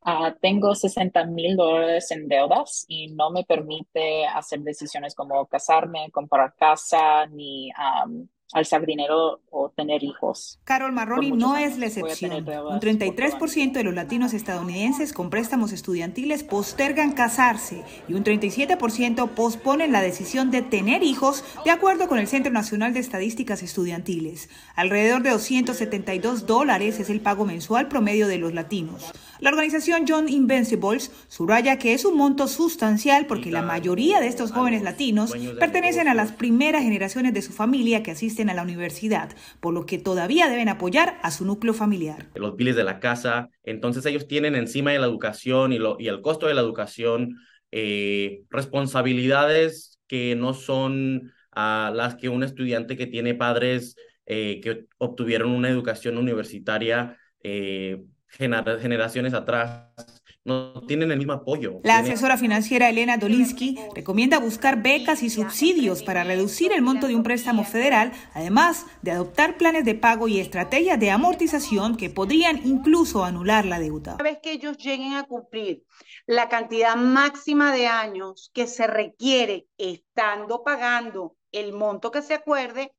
Uh, 0.06 0.32
tengo 0.41 0.75
60 0.75 1.25
mil 1.25 1.58
dólares 1.58 2.10
en 2.12 2.27
deudas 2.27 2.86
y 2.88 3.08
no 3.10 3.32
me 3.32 3.44
permite 3.44 4.25
hacer 4.25 4.62
decisiones 4.62 5.13
como 5.13 5.46
casarme, 5.48 6.10
comprar 6.12 6.56
casa, 6.56 7.25
ni 7.27 7.70
um, 7.72 8.27
alzar 8.53 8.86
dinero 8.86 9.41
o 9.51 9.70
tener 9.70 10.03
hijos. 10.03 10.60
Carol 10.63 10.91
Marroni 10.91 11.32
no 11.32 11.58
es 11.58 11.77
la 11.77 11.88
excepción. 11.88 12.32
Un 12.32 12.79
33% 12.79 13.74
de 13.74 13.84
los 13.84 13.94
latinos 13.94 14.34
estadounidenses 14.34 15.13
con 15.13 15.29
préstamos 15.29 15.72
estudiantiles 15.72 16.44
postergan 16.44 17.12
casarse 17.12 17.84
y 18.08 18.13
un 18.13 18.24
37% 18.24 19.29
posponen 19.29 19.91
la 19.91 20.01
decisión 20.01 20.50
de 20.50 20.62
tener 20.62 21.03
hijos, 21.03 21.44
de 21.63 21.72
acuerdo 21.72 22.08
con 22.08 22.18
el 22.18 22.27
Centro 22.27 22.51
Nacional 22.51 22.94
de 22.94 23.01
Estadísticas 23.01 23.62
Estudiantiles. 23.62 24.50
Alrededor 24.75 25.22
de 25.22 25.32
272 25.32 26.46
dólares 26.46 27.00
es 27.00 27.10
el 27.10 27.22
pago 27.22 27.46
mensual 27.46 27.88
promedio 27.88 28.27
de 28.27 28.38
los 28.38 28.53
latinos. 28.53 29.12
La 29.39 29.51
organización 29.51 30.03
John 30.08 30.27
Invincibles 30.27 31.12
subraya 31.29 31.79
que 31.79 31.93
es 31.93 32.03
un 32.03 32.17
monto 32.17 32.48
sustancial 32.48 33.25
porque 33.25 33.51
la 33.51 33.62
mayoría 33.62 34.19
de 34.19 34.27
estos 34.27 34.51
jóvenes 34.51 34.81
latinos 34.81 35.34
pertenecen 35.60 36.08
a 36.10 36.13
las 36.13 36.34
primeras 36.34 36.84
generaciones 36.84 37.34
de 37.34 37.41
su 37.41 37.53
familia 37.53 38.03
que 38.03 38.12
asisten 38.12 38.50
a 38.50 38.53
la 38.53 38.63
universidad, 38.63 39.29
por 39.62 39.74
lo 39.74 39.86
que 39.86 39.98
todavía 39.98 40.50
deben 40.50 40.67
apoyar 40.67 41.17
a 41.22 41.31
su 41.31 41.46
núcleo 41.46 41.74
familiar. 41.74 42.27
Los 42.36 42.58
biles 42.58 42.75
de 42.75 42.84
la 42.84 43.00
casa, 43.00 43.50
entonces 43.63 44.05
ellos 44.05 44.27
tienen 44.27 44.55
encima 44.55 44.91
de 44.91 45.00
la 45.00 45.05
educación 45.05 45.72
y, 45.72 45.77
lo, 45.77 45.96
y 46.00 46.08
el 46.08 46.22
costo 46.22 46.48
de 46.48 46.53
la 46.53 46.62
educación 46.62 47.38
eh, 47.72 48.41
responsabilidades 48.50 50.00
que 50.08 50.36
no 50.36 50.53
son 50.53 51.31
a 51.51 51.91
las 51.96 52.15
que 52.15 52.29
un 52.29 52.43
estudiante 52.43 52.98
que 52.98 53.08
tiene 53.08 53.36
padres 53.36 53.96
eh, 54.25 54.60
que 54.62 54.86
obtuvieron 54.98 55.51
una 55.51 55.69
educación 55.69 56.17
universitaria 56.17 57.17
eh, 57.41 58.03
generaciones 58.29 59.33
atrás 59.33 59.89
no 60.45 60.81
tienen 60.88 61.12
el 61.12 61.17
mismo 61.17 61.33
apoyo. 61.33 61.79
La 61.83 62.00
asesora 62.00 62.38
financiera 62.38 62.89
Elena 62.89 63.17
Dolinsky 63.17 63.77
recomienda 63.93 64.39
buscar 64.39 64.81
becas 64.81 65.21
y 65.21 65.29
subsidios 65.29 66.01
para 66.03 66.24
reducir 66.24 66.71
el 66.71 66.81
monto 66.81 67.07
de 67.07 67.15
un 67.15 67.24
préstamo 67.24 67.63
federal, 67.63 68.12
además 68.33 68.86
de 69.01 69.12
adoptar 69.12 69.57
planes 69.57 69.86
de 69.86 69.95
pago 69.95 70.27
y 70.27 70.39
estrategias 70.39 71.00
de 71.00 71.12
amortización 71.12 71.98
que 71.98 72.09
podrían 72.09 72.65
incluso 72.65 73.24
anular 73.24 73.65
la 73.65 73.79
deuda. 73.79 74.15
Una 74.15 74.24
vez 74.24 74.39
que 74.41 74.53
ellos 74.53 74.77
lleguen 74.77 75.13
a 75.13 75.24
cumplir 75.24 75.83
la 76.25 76.50
cantidad 76.50 76.95
máxima 76.95 77.74
de 77.74 77.88
años 77.88 78.51
que 78.53 78.67
se 78.67 78.88
requiere 78.88 79.67
estando 79.77 80.63
pagando 80.63 81.36
el 81.51 81.74
monto 81.74 82.12
que 82.12 82.21
se 82.21 82.36
acuerde, 82.36 82.93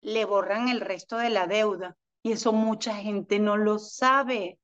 le 0.00 0.24
borran 0.24 0.68
el 0.68 0.80
resto 0.80 1.18
de 1.18 1.30
la 1.30 1.46
deuda. 1.46 1.96
Y 2.28 2.32
eso 2.32 2.52
mucha 2.52 2.94
gente 2.96 3.38
no 3.38 3.56
lo 3.56 3.78
sabe. 3.78 4.58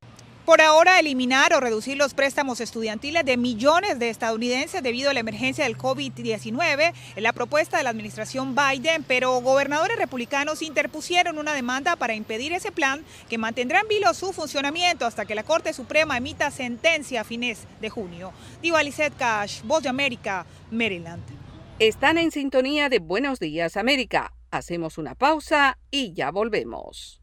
Por 0.44 0.60
ahora, 0.60 1.00
eliminar 1.00 1.54
o 1.54 1.60
reducir 1.60 1.96
los 1.96 2.12
préstamos 2.12 2.60
estudiantiles 2.60 3.24
de 3.24 3.38
millones 3.38 3.98
de 3.98 4.10
estadounidenses 4.10 4.82
debido 4.82 5.08
a 5.08 5.14
la 5.14 5.20
emergencia 5.20 5.64
del 5.64 5.78
COVID-19 5.78 6.92
es 7.16 7.22
la 7.22 7.32
propuesta 7.32 7.78
de 7.78 7.84
la 7.84 7.88
administración 7.88 8.54
Biden, 8.54 9.02
pero 9.04 9.40
gobernadores 9.40 9.96
republicanos 9.96 10.60
interpusieron 10.60 11.38
una 11.38 11.54
demanda 11.54 11.96
para 11.96 12.14
impedir 12.14 12.52
ese 12.52 12.70
plan 12.70 13.02
que 13.30 13.38
mantendrá 13.38 13.80
en 13.80 13.88
vilo 13.88 14.12
su 14.12 14.34
funcionamiento 14.34 15.06
hasta 15.06 15.24
que 15.24 15.34
la 15.34 15.44
Corte 15.44 15.72
Suprema 15.72 16.18
emita 16.18 16.50
sentencia 16.50 17.22
a 17.22 17.24
fines 17.24 17.66
de 17.80 17.88
junio. 17.88 18.34
Diva 18.60 18.80
Cash, 19.16 19.62
Voz 19.62 19.84
de 19.84 19.88
América, 19.88 20.44
Maryland. 20.70 21.22
Están 21.78 22.18
en 22.18 22.30
sintonía 22.30 22.90
de 22.90 22.98
Buenos 22.98 23.38
Días 23.38 23.78
América. 23.78 24.34
Hacemos 24.50 24.98
una 24.98 25.14
pausa 25.14 25.78
y 25.90 26.12
ya 26.12 26.30
volvemos. 26.30 27.22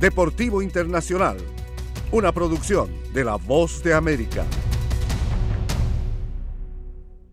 Deportivo 0.00 0.60
Internacional, 0.60 1.36
una 2.10 2.32
producción 2.32 2.90
de 3.14 3.24
La 3.24 3.36
Voz 3.36 3.82
de 3.84 3.94
América. 3.94 4.44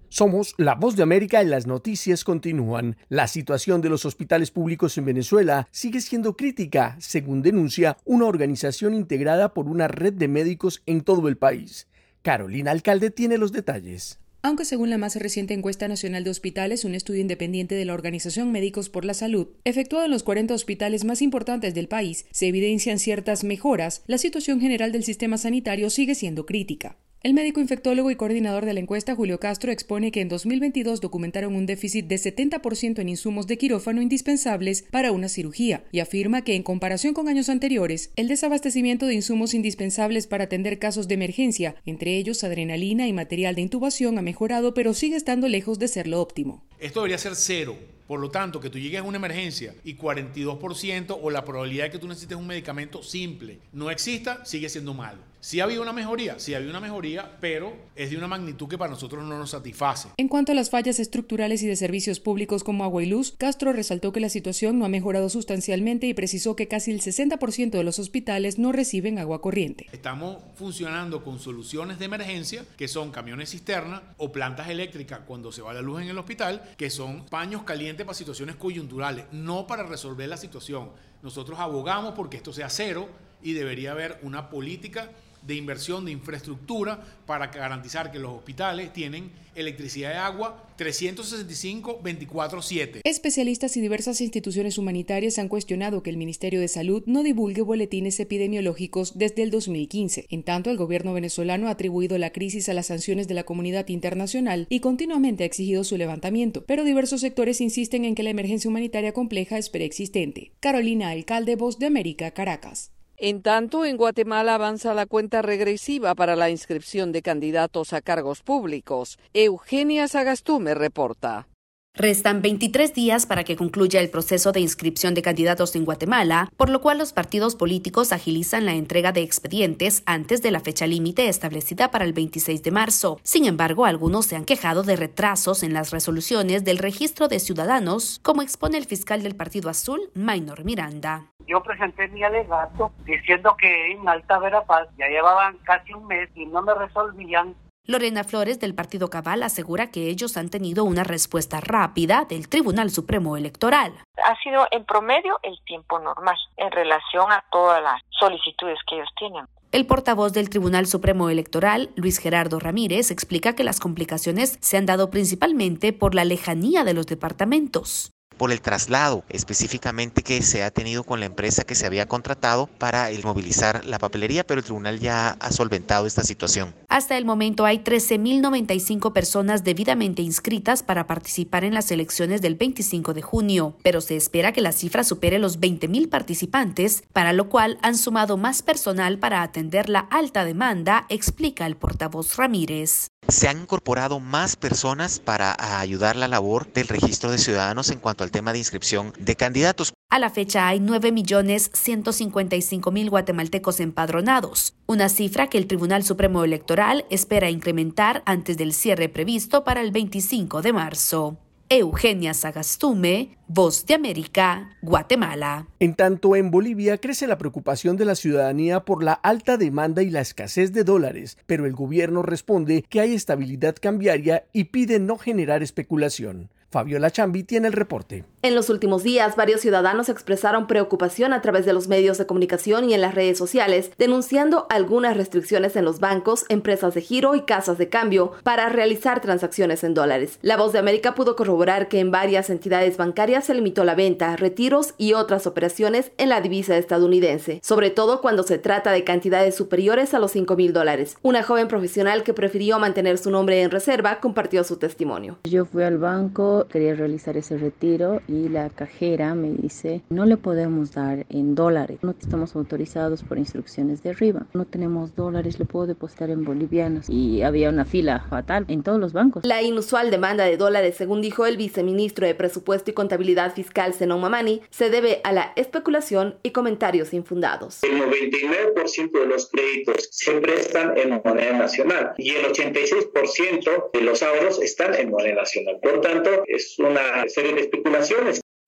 Somos 0.09 0.53
La 0.57 0.75
Voz 0.75 0.95
de 0.95 1.01
América 1.01 1.41
y 1.41 1.47
las 1.47 1.65
noticias 1.65 2.23
continúan. 2.23 2.97
La 3.09 3.27
situación 3.27 3.81
de 3.81 3.89
los 3.89 4.05
hospitales 4.05 4.51
públicos 4.51 4.95
en 4.99 5.05
Venezuela 5.05 5.67
sigue 5.71 6.01
siendo 6.01 6.37
crítica, 6.37 6.97
según 6.99 7.41
denuncia 7.41 7.97
una 8.05 8.25
organización 8.25 8.93
integrada 8.93 9.55
por 9.55 9.67
una 9.67 9.87
red 9.87 10.13
de 10.13 10.27
médicos 10.27 10.83
en 10.85 11.01
todo 11.01 11.27
el 11.27 11.37
país. 11.37 11.87
Carolina 12.21 12.69
Alcalde 12.69 13.09
tiene 13.09 13.39
los 13.39 13.51
detalles. 13.51 14.20
Aunque 14.43 14.65
según 14.65 14.89
la 14.89 14.97
más 14.97 15.15
reciente 15.17 15.53
encuesta 15.53 15.87
nacional 15.87 16.23
de 16.23 16.31
hospitales, 16.31 16.83
un 16.83 16.95
estudio 16.95 17.21
independiente 17.21 17.75
de 17.75 17.85
la 17.85 17.93
Organización 17.93 18.51
Médicos 18.51 18.89
por 18.89 19.05
la 19.05 19.13
Salud, 19.13 19.49
efectuado 19.65 20.05
en 20.05 20.11
los 20.11 20.23
40 20.23 20.55
hospitales 20.55 21.05
más 21.05 21.21
importantes 21.21 21.75
del 21.75 21.87
país, 21.87 22.25
se 22.31 22.47
evidencian 22.47 22.97
ciertas 22.97 23.43
mejoras, 23.43 24.01
la 24.07 24.17
situación 24.17 24.59
general 24.59 24.91
del 24.91 25.03
sistema 25.03 25.37
sanitario 25.37 25.91
sigue 25.91 26.15
siendo 26.15 26.47
crítica. 26.47 26.97
El 27.23 27.35
médico 27.35 27.59
infectólogo 27.59 28.09
y 28.09 28.15
coordinador 28.15 28.65
de 28.65 28.73
la 28.73 28.79
encuesta, 28.79 29.15
Julio 29.15 29.39
Castro, 29.39 29.71
expone 29.71 30.11
que 30.11 30.21
en 30.21 30.27
2022 30.27 31.01
documentaron 31.01 31.53
un 31.53 31.67
déficit 31.67 32.07
de 32.07 32.15
70% 32.15 32.97
en 32.97 33.09
insumos 33.09 33.45
de 33.45 33.59
quirófano 33.59 34.01
indispensables 34.01 34.85
para 34.89 35.11
una 35.11 35.29
cirugía 35.29 35.83
y 35.91 35.99
afirma 35.99 36.43
que 36.43 36.55
en 36.55 36.63
comparación 36.63 37.13
con 37.13 37.27
años 37.27 37.49
anteriores, 37.49 38.09
el 38.15 38.27
desabastecimiento 38.27 39.05
de 39.05 39.13
insumos 39.13 39.53
indispensables 39.53 40.25
para 40.25 40.45
atender 40.45 40.79
casos 40.79 41.07
de 41.07 41.13
emergencia, 41.13 41.75
entre 41.85 42.17
ellos 42.17 42.43
adrenalina 42.43 43.07
y 43.07 43.13
material 43.13 43.53
de 43.53 43.61
intubación, 43.61 44.17
ha 44.17 44.23
mejorado, 44.23 44.73
pero 44.73 44.95
sigue 44.95 45.15
estando 45.15 45.47
lejos 45.47 45.77
de 45.77 45.89
ser 45.89 46.07
lo 46.07 46.21
óptimo. 46.21 46.65
Esto 46.79 47.01
debería 47.01 47.19
ser 47.19 47.35
cero 47.35 47.77
por 48.07 48.19
lo 48.19 48.29
tanto, 48.29 48.59
que 48.59 48.69
tú 48.69 48.77
llegues 48.77 48.99
a 48.99 49.03
una 49.03 49.15
emergencia 49.15 49.73
y 49.85 49.95
42% 49.95 51.17
o 51.21 51.29
la 51.29 51.45
probabilidad 51.45 51.85
de 51.85 51.91
que 51.91 51.97
tú 51.97 52.09
necesites 52.09 52.37
un 52.37 52.45
medicamento 52.45 53.01
simple 53.03 53.59
no 53.71 53.89
exista, 53.89 54.43
sigue 54.43 54.67
siendo 54.67 54.93
malo. 54.93 55.30
Sí 55.43 55.59
ha 55.59 55.63
habido 55.63 55.81
una 55.81 55.91
mejoría, 55.91 56.37
sí 56.37 56.53
ha 56.53 56.57
habido 56.57 56.69
una 56.69 56.79
mejoría, 56.79 57.39
pero 57.41 57.73
es 57.95 58.11
de 58.11 58.17
una 58.17 58.27
magnitud 58.27 58.67
que 58.67 58.77
para 58.77 58.91
nosotros 58.91 59.23
no 59.23 59.39
nos 59.39 59.49
satisface. 59.49 60.09
En 60.17 60.27
cuanto 60.27 60.51
a 60.51 60.55
las 60.55 60.69
fallas 60.69 60.99
estructurales 60.99 61.63
y 61.63 61.67
de 61.67 61.75
servicios 61.75 62.19
públicos 62.19 62.63
como 62.63 62.83
agua 62.83 63.01
y 63.01 63.07
luz, 63.07 63.33
Castro 63.39 63.73
resaltó 63.73 64.11
que 64.11 64.19
la 64.19 64.29
situación 64.29 64.77
no 64.77 64.85
ha 64.85 64.89
mejorado 64.89 65.29
sustancialmente 65.29 66.05
y 66.05 66.13
precisó 66.13 66.55
que 66.55 66.67
casi 66.67 66.91
el 66.91 67.01
60% 67.01 67.71
de 67.71 67.83
los 67.83 67.97
hospitales 67.97 68.59
no 68.59 68.71
reciben 68.71 69.17
agua 69.17 69.41
corriente. 69.41 69.87
Estamos 69.91 70.37
funcionando 70.53 71.23
con 71.23 71.39
soluciones 71.39 71.97
de 71.97 72.05
emergencia, 72.05 72.63
que 72.77 72.87
son 72.87 73.09
camiones 73.09 73.49
cisterna 73.49 74.03
o 74.17 74.31
plantas 74.31 74.69
eléctricas 74.69 75.21
cuando 75.25 75.51
se 75.51 75.63
va 75.63 75.73
la 75.73 75.81
luz 75.81 76.03
en 76.03 76.09
el 76.09 76.19
hospital, 76.19 76.61
que 76.77 76.91
son 76.91 77.25
paños 77.25 77.63
calientes 77.63 78.05
para 78.05 78.15
situaciones 78.15 78.57
coyunturales, 78.57 79.25
no 79.31 79.65
para 79.65 79.81
resolver 79.81 80.29
la 80.29 80.37
situación. 80.37 80.91
Nosotros 81.23 81.59
abogamos 81.59 82.13
porque 82.13 82.37
esto 82.37 82.53
sea 82.53 82.69
cero 82.69 83.09
y 83.41 83.53
debería 83.53 83.93
haber 83.93 84.19
una 84.21 84.51
política 84.51 85.09
de 85.41 85.55
inversión 85.55 86.05
de 86.05 86.11
infraestructura 86.11 87.03
para 87.25 87.47
garantizar 87.47 88.11
que 88.11 88.19
los 88.19 88.31
hospitales 88.31 88.93
tienen 88.93 89.31
electricidad 89.55 90.13
y 90.13 90.17
agua 90.17 90.67
365-24-7. 90.77 93.01
Especialistas 93.03 93.75
y 93.77 93.81
diversas 93.81 94.21
instituciones 94.21 94.77
humanitarias 94.77 95.39
han 95.39 95.49
cuestionado 95.49 96.03
que 96.03 96.09
el 96.09 96.17
Ministerio 96.17 96.59
de 96.59 96.67
Salud 96.67 97.03
no 97.05 97.23
divulgue 97.23 97.61
boletines 97.61 98.19
epidemiológicos 98.19 99.17
desde 99.17 99.43
el 99.43 99.51
2015. 99.51 100.25
En 100.29 100.43
tanto, 100.43 100.69
el 100.69 100.75
gobierno 100.77 101.13
venezolano 101.13 101.67
ha 101.67 101.71
atribuido 101.71 102.17
la 102.17 102.31
crisis 102.31 102.69
a 102.69 102.73
las 102.73 102.87
sanciones 102.87 103.27
de 103.27 103.33
la 103.33 103.43
comunidad 103.43 103.89
internacional 103.89 104.67
y 104.69 104.79
continuamente 104.79 105.43
ha 105.43 105.47
exigido 105.47 105.83
su 105.83 105.97
levantamiento, 105.97 106.63
pero 106.65 106.83
diversos 106.83 107.21
sectores 107.21 107.61
insisten 107.61 108.05
en 108.05 108.15
que 108.15 108.23
la 108.23 108.29
emergencia 108.29 108.69
humanitaria 108.69 109.13
compleja 109.13 109.57
es 109.57 109.69
preexistente. 109.69 110.51
Carolina 110.59 111.09
Alcalde, 111.09 111.55
Voz 111.55 111.79
de 111.79 111.87
América, 111.87 112.31
Caracas. 112.31 112.91
En 113.23 113.43
tanto, 113.43 113.85
en 113.85 113.97
Guatemala 113.97 114.55
avanza 114.55 114.95
la 114.95 115.05
cuenta 115.05 115.43
regresiva 115.43 116.15
para 116.15 116.35
la 116.35 116.49
inscripción 116.49 117.11
de 117.11 117.21
candidatos 117.21 117.93
a 117.93 118.01
cargos 118.01 118.41
públicos. 118.41 119.19
Eugenia 119.31 120.07
Sagastume 120.07 120.73
reporta. 120.73 121.47
Restan 121.93 122.41
23 122.41 122.95
días 122.95 123.27
para 123.27 123.43
que 123.43 123.55
concluya 123.55 123.99
el 123.99 124.09
proceso 124.09 124.51
de 124.51 124.61
inscripción 124.61 125.13
de 125.13 125.21
candidatos 125.21 125.75
en 125.75 125.85
Guatemala, 125.85 126.51
por 126.57 126.69
lo 126.69 126.81
cual 126.81 126.97
los 126.97 127.13
partidos 127.13 127.55
políticos 127.55 128.11
agilizan 128.11 128.65
la 128.65 128.73
entrega 128.73 129.11
de 129.11 129.21
expedientes 129.21 130.01
antes 130.07 130.41
de 130.41 130.49
la 130.49 130.61
fecha 130.61 130.87
límite 130.87 131.27
establecida 131.27 131.91
para 131.91 132.05
el 132.05 132.13
26 132.13 132.63
de 132.63 132.71
marzo. 132.71 133.19
Sin 133.21 133.45
embargo, 133.45 133.85
algunos 133.85 134.25
se 134.25 134.35
han 134.35 134.45
quejado 134.45 134.81
de 134.81 134.95
retrasos 134.95 135.61
en 135.61 135.73
las 135.73 135.91
resoluciones 135.91 136.63
del 136.63 136.79
registro 136.79 137.27
de 137.27 137.39
ciudadanos, 137.39 138.19
como 138.23 138.41
expone 138.41 138.79
el 138.79 138.85
fiscal 138.85 139.21
del 139.21 139.35
Partido 139.35 139.69
Azul, 139.69 140.09
Maynor 140.15 140.65
Miranda. 140.65 141.30
Yo 141.47 141.61
presenté 141.63 142.07
mi 142.09 142.23
alegato 142.23 142.91
diciendo 143.05 143.55
que 143.57 143.91
en 143.91 144.07
Alta 144.07 144.39
Verapaz 144.39 144.87
ya 144.97 145.07
llevaban 145.07 145.57
casi 145.63 145.93
un 145.93 146.07
mes 146.07 146.29
y 146.35 146.45
no 146.45 146.61
me 146.61 146.73
resolvían 146.73 147.55
Lorena 147.85 148.23
Flores 148.23 148.59
del 148.59 148.75
Partido 148.75 149.09
Cabal 149.09 149.41
asegura 149.41 149.89
que 149.89 150.07
ellos 150.07 150.37
han 150.37 150.49
tenido 150.49 150.83
una 150.83 151.03
respuesta 151.03 151.59
rápida 151.59 152.25
del 152.29 152.47
Tribunal 152.47 152.91
Supremo 152.91 153.37
Electoral. 153.37 153.93
Ha 154.23 154.35
sido 154.43 154.67
en 154.69 154.85
promedio 154.85 155.39
el 155.41 155.57
tiempo 155.65 155.99
normal 155.99 156.37
en 156.57 156.71
relación 156.71 157.31
a 157.31 157.43
todas 157.51 157.81
las 157.81 157.99
solicitudes 158.19 158.77
que 158.87 158.95
ellos 158.95 159.09
tienen. 159.17 159.45
El 159.71 159.87
portavoz 159.87 160.31
del 160.31 160.49
Tribunal 160.49 160.85
Supremo 160.85 161.29
Electoral, 161.29 161.89
Luis 161.95 162.19
Gerardo 162.19 162.59
Ramírez, 162.59 163.09
explica 163.09 163.55
que 163.55 163.63
las 163.63 163.79
complicaciones 163.79 164.59
se 164.61 164.77
han 164.77 164.85
dado 164.85 165.09
principalmente 165.09 165.91
por 165.91 166.13
la 166.13 166.25
lejanía 166.25 166.83
de 166.83 166.93
los 166.93 167.07
departamentos 167.07 168.11
por 168.41 168.51
el 168.51 168.59
traslado 168.59 169.23
específicamente 169.29 170.23
que 170.23 170.41
se 170.41 170.63
ha 170.63 170.71
tenido 170.71 171.03
con 171.03 171.19
la 171.19 171.27
empresa 171.27 171.63
que 171.63 171.75
se 171.75 171.85
había 171.85 172.07
contratado 172.07 172.65
para 172.79 173.07
movilizar 173.23 173.85
la 173.85 173.99
papelería, 173.99 174.43
pero 174.43 174.61
el 174.61 174.63
tribunal 174.63 174.99
ya 174.99 175.37
ha 175.39 175.51
solventado 175.51 176.07
esta 176.07 176.23
situación. 176.23 176.73
Hasta 176.87 177.19
el 177.19 177.25
momento 177.25 177.65
hay 177.65 177.83
13.095 177.83 179.13
personas 179.13 179.63
debidamente 179.63 180.23
inscritas 180.23 180.81
para 180.81 181.05
participar 181.05 181.65
en 181.65 181.75
las 181.75 181.91
elecciones 181.91 182.41
del 182.41 182.55
25 182.55 183.13
de 183.13 183.21
junio, 183.21 183.77
pero 183.83 184.01
se 184.01 184.15
espera 184.15 184.53
que 184.53 184.61
la 184.61 184.71
cifra 184.71 185.03
supere 185.03 185.37
los 185.37 185.59
20.000 185.59 186.09
participantes, 186.09 187.03
para 187.13 187.33
lo 187.33 187.47
cual 187.47 187.77
han 187.83 187.95
sumado 187.95 188.37
más 188.37 188.63
personal 188.63 189.19
para 189.19 189.43
atender 189.43 189.87
la 189.87 189.99
alta 189.99 190.45
demanda, 190.45 191.05
explica 191.09 191.67
el 191.67 191.75
portavoz 191.75 192.37
Ramírez. 192.37 193.11
Se 193.31 193.47
han 193.47 193.61
incorporado 193.61 194.19
más 194.19 194.57
personas 194.57 195.19
para 195.19 195.55
ayudar 195.79 196.17
la 196.17 196.27
labor 196.27 196.67
del 196.73 196.89
registro 196.89 197.31
de 197.31 197.37
ciudadanos 197.37 197.89
en 197.89 197.99
cuanto 197.99 198.25
al 198.25 198.31
tema 198.31 198.51
de 198.51 198.59
inscripción 198.59 199.13
de 199.17 199.37
candidatos. 199.37 199.93
A 200.09 200.19
la 200.19 200.29
fecha 200.29 200.67
hay 200.67 200.79
9.155.000 200.79 203.09
guatemaltecos 203.09 203.79
empadronados, 203.79 204.73
una 204.85 205.07
cifra 205.07 205.47
que 205.47 205.57
el 205.57 205.67
Tribunal 205.67 206.03
Supremo 206.03 206.43
Electoral 206.43 207.05
espera 207.09 207.49
incrementar 207.49 208.21
antes 208.25 208.57
del 208.57 208.73
cierre 208.73 209.07
previsto 209.07 209.63
para 209.63 209.79
el 209.79 209.91
25 209.91 210.61
de 210.61 210.73
marzo. 210.73 211.37
Eugenia 211.73 212.33
Sagastume, 212.33 213.37
Voz 213.47 213.85
de 213.85 213.93
América, 213.93 214.75
Guatemala. 214.81 215.67
En 215.79 215.95
tanto, 215.95 216.35
en 216.35 216.51
Bolivia 216.51 216.97
crece 216.97 217.27
la 217.27 217.37
preocupación 217.37 217.95
de 217.95 218.03
la 218.03 218.15
ciudadanía 218.15 218.81
por 218.81 219.01
la 219.01 219.13
alta 219.13 219.55
demanda 219.55 220.03
y 220.03 220.09
la 220.09 220.19
escasez 220.19 220.73
de 220.73 220.83
dólares, 220.83 221.37
pero 221.45 221.65
el 221.65 221.71
gobierno 221.71 222.23
responde 222.23 222.83
que 222.89 222.99
hay 222.99 223.13
estabilidad 223.13 223.77
cambiaria 223.79 224.43
y 224.51 224.65
pide 224.65 224.99
no 224.99 225.17
generar 225.17 225.63
especulación. 225.63 226.49
Fabiola 226.71 227.09
Chambi 227.09 227.43
tiene 227.43 227.67
el 227.67 227.73
reporte. 227.73 228.25
En 228.43 228.55
los 228.55 228.71
últimos 228.71 229.03
días, 229.03 229.35
varios 229.35 229.61
ciudadanos 229.61 230.09
expresaron 230.09 230.65
preocupación 230.65 231.31
a 231.31 231.43
través 231.43 231.63
de 231.63 231.73
los 231.73 231.87
medios 231.87 232.17
de 232.17 232.25
comunicación 232.25 232.89
y 232.89 232.95
en 232.95 233.01
las 233.01 233.13
redes 233.13 233.37
sociales, 233.37 233.91
denunciando 233.99 234.65
algunas 234.71 235.15
restricciones 235.15 235.75
en 235.75 235.85
los 235.85 235.99
bancos, 235.99 236.45
empresas 236.49 236.95
de 236.95 237.01
giro 237.01 237.35
y 237.35 237.41
casas 237.41 237.77
de 237.77 237.89
cambio 237.89 238.31
para 238.41 238.67
realizar 238.69 239.21
transacciones 239.21 239.83
en 239.83 239.93
dólares. 239.93 240.39
La 240.41 240.57
Voz 240.57 240.73
de 240.73 240.79
América 240.79 241.13
pudo 241.13 241.35
corroborar 241.35 241.87
que 241.87 241.99
en 241.99 242.09
varias 242.09 242.49
entidades 242.49 242.97
bancarias 242.97 243.45
se 243.45 243.53
limitó 243.53 243.83
la 243.83 243.93
venta, 243.93 244.35
retiros 244.35 244.95
y 244.97 245.13
otras 245.13 245.45
operaciones 245.45 246.11
en 246.17 246.29
la 246.29 246.41
divisa 246.41 246.75
estadounidense, 246.77 247.59
sobre 247.61 247.91
todo 247.91 248.21
cuando 248.21 248.41
se 248.41 248.57
trata 248.57 248.91
de 248.91 249.03
cantidades 249.03 249.53
superiores 249.53 250.15
a 250.15 250.19
los 250.19 250.31
5 250.31 250.55
mil 250.55 250.73
dólares. 250.73 251.15
Una 251.21 251.43
joven 251.43 251.67
profesional 251.67 252.23
que 252.23 252.33
prefirió 252.33 252.79
mantener 252.79 253.19
su 253.19 253.29
nombre 253.29 253.61
en 253.61 253.69
reserva 253.69 254.19
compartió 254.19 254.63
su 254.63 254.77
testimonio. 254.77 255.37
Yo 255.43 255.65
fui 255.65 255.83
al 255.83 255.99
banco 255.99 256.65
quería 256.71 256.95
realizar 256.95 257.37
ese 257.37 257.59
retiro 257.59 258.19
y 258.31 258.49
la 258.49 258.69
cajera 258.69 259.35
me 259.35 259.51
dice, 259.51 260.01
no 260.09 260.25
le 260.25 260.37
podemos 260.37 260.93
dar 260.93 261.25
en 261.29 261.55
dólares, 261.55 261.99
no 262.01 262.15
estamos 262.19 262.55
autorizados 262.55 263.23
por 263.23 263.37
instrucciones 263.37 264.03
de 264.03 264.11
arriba, 264.11 264.45
no 264.53 264.65
tenemos 264.65 265.15
dólares, 265.15 265.59
le 265.59 265.65
puedo 265.65 265.87
depositar 265.87 266.29
en 266.29 266.43
bolivianos. 266.43 267.09
Y 267.09 267.41
había 267.41 267.69
una 267.69 267.85
fila 267.85 268.25
fatal 268.29 268.65
en 268.67 268.83
todos 268.83 268.99
los 268.99 269.13
bancos. 269.13 269.45
La 269.45 269.61
inusual 269.61 270.11
demanda 270.11 270.45
de 270.45 270.57
dólares, 270.57 270.95
según 270.97 271.21
dijo 271.21 271.45
el 271.45 271.57
viceministro 271.57 272.25
de 272.25 272.35
Presupuesto 272.35 272.91
y 272.91 272.93
Contabilidad 272.93 273.53
Fiscal, 273.53 273.93
Zenon 273.93 274.21
Mamani, 274.21 274.61
se 274.69 274.89
debe 274.89 275.21
a 275.23 275.33
la 275.33 275.53
especulación 275.55 276.35
y 276.43 276.51
comentarios 276.51 277.13
infundados. 277.13 277.83
El 277.83 278.01
99% 278.01 279.11
de 279.11 279.25
los 279.25 279.49
créditos 279.49 280.07
se 280.11 280.33
prestan 280.39 280.97
en 280.97 281.21
moneda 281.23 281.57
nacional 281.57 282.13
y 282.17 282.31
el 282.31 282.45
86% 282.45 283.91
de 283.93 284.01
los 284.01 284.23
ahorros 284.23 284.61
están 284.61 284.95
en 284.95 285.09
moneda 285.09 285.35
nacional. 285.35 285.79
Por 285.81 286.01
tanto, 286.01 286.43
es 286.47 286.77
una 286.79 287.27
serie 287.27 287.53
de 287.53 287.61
especulaciones 287.61 288.20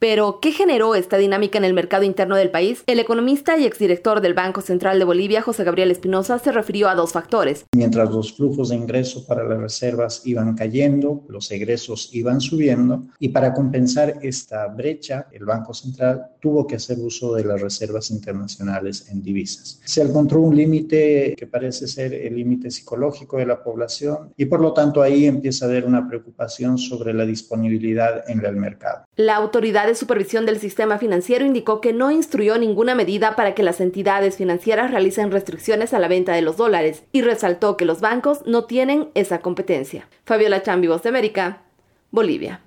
pero, 0.03 0.39
¿qué 0.41 0.51
generó 0.51 0.95
esta 0.95 1.15
dinámica 1.15 1.57
en 1.57 1.63
el 1.63 1.73
mercado 1.73 2.03
interno 2.03 2.35
del 2.35 2.51
país? 2.51 2.83
El 2.87 2.99
economista 2.99 3.57
y 3.57 3.65
exdirector 3.65 4.19
del 4.19 4.33
Banco 4.33 4.59
Central 4.59 4.99
de 4.99 5.05
Bolivia, 5.05 5.41
José 5.41 5.63
Gabriel 5.63 5.91
Espinosa, 5.91 6.39
se 6.39 6.51
refirió 6.51 6.89
a 6.89 6.95
dos 6.95 7.13
factores. 7.13 7.63
Mientras 7.73 8.11
los 8.11 8.35
flujos 8.35 8.67
de 8.67 8.75
ingresos 8.75 9.23
para 9.23 9.45
las 9.45 9.61
reservas 9.61 10.21
iban 10.25 10.55
cayendo, 10.55 11.23
los 11.29 11.49
egresos 11.51 12.09
iban 12.11 12.41
subiendo 12.41 13.03
y 13.17 13.29
para 13.29 13.53
compensar 13.53 14.19
esta 14.21 14.67
brecha, 14.67 15.27
el 15.31 15.45
Banco 15.45 15.73
Central 15.73 16.25
tuvo 16.41 16.67
que 16.67 16.75
hacer 16.75 16.99
uso 16.99 17.33
de 17.35 17.45
las 17.45 17.61
reservas 17.61 18.11
internacionales 18.11 19.07
en 19.09 19.23
divisas. 19.23 19.79
Se 19.85 20.01
encontró 20.01 20.41
un 20.41 20.57
límite 20.57 21.33
que 21.37 21.47
parece 21.47 21.87
ser 21.87 22.13
el 22.13 22.35
límite 22.35 22.71
psicológico 22.71 23.37
de 23.37 23.45
la 23.45 23.63
población 23.63 24.33
y 24.35 24.43
por 24.47 24.59
lo 24.59 24.73
tanto 24.73 25.01
ahí 25.01 25.27
empieza 25.27 25.63
a 25.63 25.69
haber 25.69 25.85
una 25.85 26.09
preocupación 26.09 26.77
sobre 26.77 27.13
la 27.13 27.25
disponibilidad 27.25 28.29
en 28.29 28.43
el 28.45 28.57
mercado. 28.57 29.05
La 29.15 29.35
autoridad 29.35 29.85
de 29.85 29.93
supervisión 29.93 30.47
del 30.47 30.59
sistema 30.59 30.97
financiero 30.97 31.45
indicó 31.45 31.81
que 31.81 31.93
no 31.93 32.09
instruyó 32.09 32.57
ninguna 32.57 32.95
medida 32.95 33.35
para 33.35 33.53
que 33.53 33.61
las 33.61 33.79
entidades 33.79 34.37
financieras 34.37 34.89
realicen 34.89 35.29
restricciones 35.29 35.93
a 35.93 35.99
la 35.99 36.07
venta 36.07 36.33
de 36.33 36.41
los 36.41 36.57
dólares 36.57 37.03
y 37.11 37.21
resaltó 37.21 37.77
que 37.77 37.85
los 37.85 38.01
bancos 38.01 38.39
no 38.47 38.63
tienen 38.63 39.09
esa 39.13 39.39
competencia. 39.41 40.07
Fabiola 40.25 40.63
Chambi, 40.63 40.87
Voz 40.87 41.03
de 41.03 41.09
América, 41.09 41.61
Bolivia. 42.09 42.61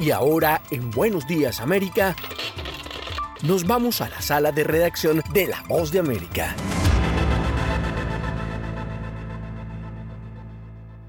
Y 0.00 0.10
ahora, 0.12 0.62
en 0.70 0.90
Buenos 0.90 1.26
Días 1.26 1.60
América, 1.60 2.16
nos 3.42 3.66
vamos 3.66 4.00
a 4.00 4.08
la 4.08 4.22
sala 4.22 4.50
de 4.50 4.64
redacción 4.64 5.22
de 5.34 5.48
La 5.48 5.62
Voz 5.68 5.92
de 5.92 5.98
América. 5.98 6.56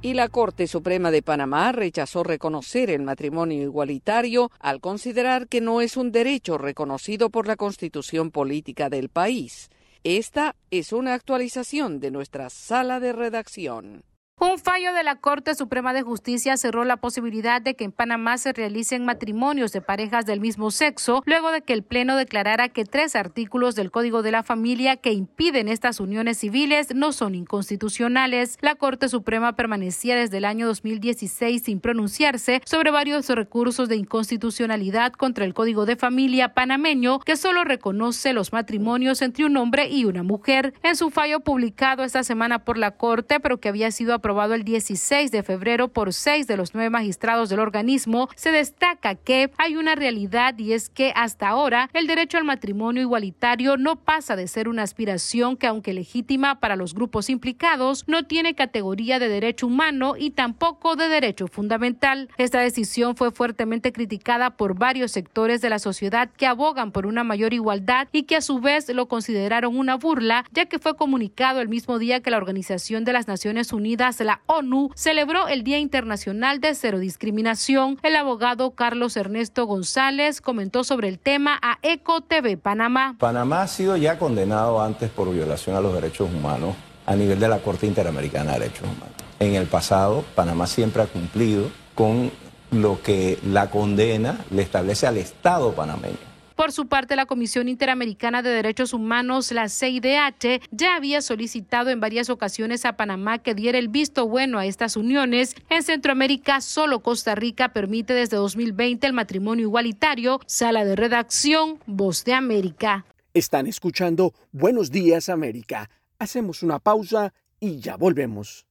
Y 0.03 0.13
la 0.15 0.27
Corte 0.27 0.67
Suprema 0.67 1.11
de 1.11 1.21
Panamá 1.21 1.71
rechazó 1.71 2.23
reconocer 2.23 2.89
el 2.89 3.03
matrimonio 3.03 3.63
igualitario 3.63 4.51
al 4.59 4.81
considerar 4.81 5.47
que 5.47 5.61
no 5.61 5.79
es 5.79 5.95
un 5.95 6.11
derecho 6.11 6.57
reconocido 6.57 7.29
por 7.29 7.47
la 7.47 7.55
Constitución 7.55 8.29
política 8.29 8.89
del 8.89 9.07
país. 9.07 9.69
Esta 10.03 10.57
es 10.71 10.91
una 10.91 11.13
actualización 11.13 12.01
de 12.01 12.11
nuestra 12.11 12.49
sala 12.49 12.99
de 12.99 13.13
redacción. 13.13 14.03
Un 14.43 14.59
fallo 14.59 14.93
de 14.93 15.05
la 15.05 15.15
Corte 15.15 15.55
Suprema 15.55 15.93
de 15.93 16.01
Justicia 16.01 16.57
cerró 16.57 16.83
la 16.83 16.97
posibilidad 16.97 17.61
de 17.61 17.75
que 17.75 17.85
en 17.85 17.93
Panamá 17.93 18.37
se 18.37 18.51
realicen 18.51 19.05
matrimonios 19.05 19.71
de 19.71 19.79
parejas 19.79 20.25
del 20.25 20.41
mismo 20.41 20.69
sexo, 20.69 21.23
luego 21.25 21.49
de 21.53 21.61
que 21.61 21.71
el 21.71 21.81
Pleno 21.81 22.17
declarara 22.17 22.67
que 22.67 22.83
tres 22.83 23.15
artículos 23.15 23.73
del 23.73 23.89
Código 23.89 24.21
de 24.21 24.31
la 24.31 24.43
Familia 24.43 24.97
que 24.97 25.13
impiden 25.13 25.69
estas 25.69 26.01
uniones 26.01 26.39
civiles 26.39 26.93
no 26.93 27.13
son 27.13 27.35
inconstitucionales. 27.35 28.57
La 28.59 28.75
Corte 28.75 29.07
Suprema 29.07 29.55
permanecía 29.55 30.17
desde 30.17 30.39
el 30.39 30.45
año 30.45 30.67
2016 30.67 31.63
sin 31.63 31.79
pronunciarse 31.79 32.61
sobre 32.65 32.91
varios 32.91 33.29
recursos 33.29 33.87
de 33.87 33.95
inconstitucionalidad 33.95 35.13
contra 35.13 35.45
el 35.45 35.53
Código 35.53 35.85
de 35.85 35.95
Familia 35.95 36.53
panameño, 36.53 37.19
que 37.19 37.37
solo 37.37 37.63
reconoce 37.63 38.33
los 38.33 38.51
matrimonios 38.51 39.21
entre 39.21 39.45
un 39.45 39.55
hombre 39.55 39.87
y 39.87 40.03
una 40.03 40.21
mujer. 40.21 40.73
En 40.83 40.97
su 40.97 41.11
fallo 41.11 41.39
publicado 41.39 42.03
esta 42.03 42.25
semana 42.25 42.65
por 42.65 42.77
la 42.77 42.91
Corte, 42.91 43.39
pero 43.39 43.61
que 43.61 43.69
había 43.69 43.89
sido 43.89 44.13
aprobado 44.13 44.32
el 44.33 44.63
16 44.63 45.31
de 45.31 45.43
febrero 45.43 45.89
por 45.89 46.11
seis 46.11 46.47
de 46.47 46.57
los 46.57 46.73
nueve 46.73 46.89
magistrados 46.89 47.49
del 47.49 47.59
organismo, 47.59 48.29
se 48.35 48.51
destaca 48.51 49.15
que 49.15 49.51
hay 49.57 49.75
una 49.75 49.95
realidad 49.95 50.57
y 50.57 50.73
es 50.73 50.89
que 50.89 51.13
hasta 51.15 51.47
ahora 51.47 51.89
el 51.93 52.07
derecho 52.07 52.37
al 52.37 52.43
matrimonio 52.43 53.03
igualitario 53.03 53.77
no 53.77 53.95
pasa 53.95 54.35
de 54.35 54.47
ser 54.47 54.67
una 54.67 54.81
aspiración 54.81 55.55
que 55.55 55.67
aunque 55.67 55.93
legítima 55.93 56.59
para 56.59 56.75
los 56.75 56.95
grupos 56.95 57.29
implicados, 57.29 58.05
no 58.07 58.23
tiene 58.23 58.55
categoría 58.55 59.19
de 59.19 59.29
derecho 59.29 59.67
humano 59.67 60.15
y 60.17 60.31
tampoco 60.31 60.95
de 60.95 61.07
derecho 61.07 61.47
fundamental. 61.47 62.29
Esta 62.37 62.59
decisión 62.59 63.15
fue 63.15 63.31
fuertemente 63.31 63.93
criticada 63.93 64.57
por 64.57 64.77
varios 64.77 65.11
sectores 65.11 65.61
de 65.61 65.69
la 65.69 65.79
sociedad 65.79 66.29
que 66.35 66.47
abogan 66.47 66.91
por 66.91 67.05
una 67.05 67.23
mayor 67.23 67.53
igualdad 67.53 68.07
y 68.11 68.23
que 68.23 68.35
a 68.35 68.41
su 68.41 68.59
vez 68.59 68.89
lo 68.89 69.07
consideraron 69.07 69.77
una 69.77 69.95
burla, 69.95 70.43
ya 70.51 70.65
que 70.65 70.79
fue 70.79 70.95
comunicado 70.95 71.61
el 71.61 71.69
mismo 71.69 71.99
día 71.99 72.21
que 72.21 72.31
la 72.31 72.37
Organización 72.37 73.05
de 73.05 73.13
las 73.13 73.27
Naciones 73.27 73.71
Unidas 73.71 74.22
la 74.23 74.41
ONU 74.45 74.89
celebró 74.95 75.47
el 75.47 75.63
Día 75.63 75.79
Internacional 75.79 76.59
de 76.59 76.75
Cero 76.75 76.99
Discriminación. 76.99 77.99
El 78.03 78.15
abogado 78.15 78.71
Carlos 78.71 79.17
Ernesto 79.17 79.65
González 79.65 80.41
comentó 80.41 80.83
sobre 80.83 81.07
el 81.07 81.19
tema 81.19 81.59
a 81.61 81.79
ECO 81.81 82.21
TV 82.21 82.57
Panamá. 82.57 83.15
Panamá 83.19 83.63
ha 83.63 83.67
sido 83.67 83.97
ya 83.97 84.17
condenado 84.17 84.81
antes 84.81 85.09
por 85.09 85.31
violación 85.31 85.75
a 85.75 85.81
los 85.81 85.93
derechos 85.93 86.29
humanos 86.33 86.75
a 87.05 87.15
nivel 87.15 87.39
de 87.39 87.47
la 87.47 87.59
Corte 87.59 87.85
Interamericana 87.85 88.53
de 88.53 88.59
Derechos 88.59 88.83
Humanos. 88.83 89.15
En 89.39 89.55
el 89.55 89.67
pasado, 89.67 90.23
Panamá 90.35 90.67
siempre 90.67 91.01
ha 91.01 91.07
cumplido 91.07 91.69
con 91.95 92.31
lo 92.71 93.01
que 93.01 93.39
la 93.45 93.69
condena 93.69 94.39
le 94.49 94.61
establece 94.61 95.05
al 95.05 95.17
Estado 95.17 95.73
panameño. 95.73 96.32
Por 96.55 96.71
su 96.71 96.87
parte, 96.87 97.15
la 97.15 97.25
Comisión 97.25 97.67
Interamericana 97.67 98.41
de 98.41 98.51
Derechos 98.51 98.93
Humanos, 98.93 99.51
la 99.51 99.69
CIDH, 99.69 100.61
ya 100.71 100.95
había 100.95 101.21
solicitado 101.21 101.89
en 101.89 101.99
varias 101.99 102.29
ocasiones 102.29 102.85
a 102.85 102.93
Panamá 102.93 103.39
que 103.39 103.55
diera 103.55 103.79
el 103.79 103.87
visto 103.87 104.27
bueno 104.27 104.59
a 104.59 104.65
estas 104.65 104.95
uniones. 104.95 105.55
En 105.69 105.83
Centroamérica, 105.83 106.61
solo 106.61 107.01
Costa 107.01 107.35
Rica 107.35 107.69
permite 107.69 108.13
desde 108.13 108.37
2020 108.37 109.07
el 109.07 109.13
matrimonio 109.13 109.65
igualitario. 109.65 110.39
Sala 110.45 110.85
de 110.85 110.95
redacción, 110.95 111.79
Voz 111.85 112.23
de 112.23 112.33
América. 112.33 113.05
Están 113.33 113.65
escuchando 113.65 114.33
Buenos 114.51 114.91
Días 114.91 115.29
América. 115.29 115.89
Hacemos 116.19 116.61
una 116.61 116.79
pausa 116.79 117.33
y 117.59 117.79
ya 117.79 117.97
volvemos. 117.97 118.67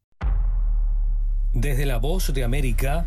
Desde 1.53 1.85
la 1.85 1.99
Voz 1.99 2.33
de 2.33 2.45
América, 2.45 3.07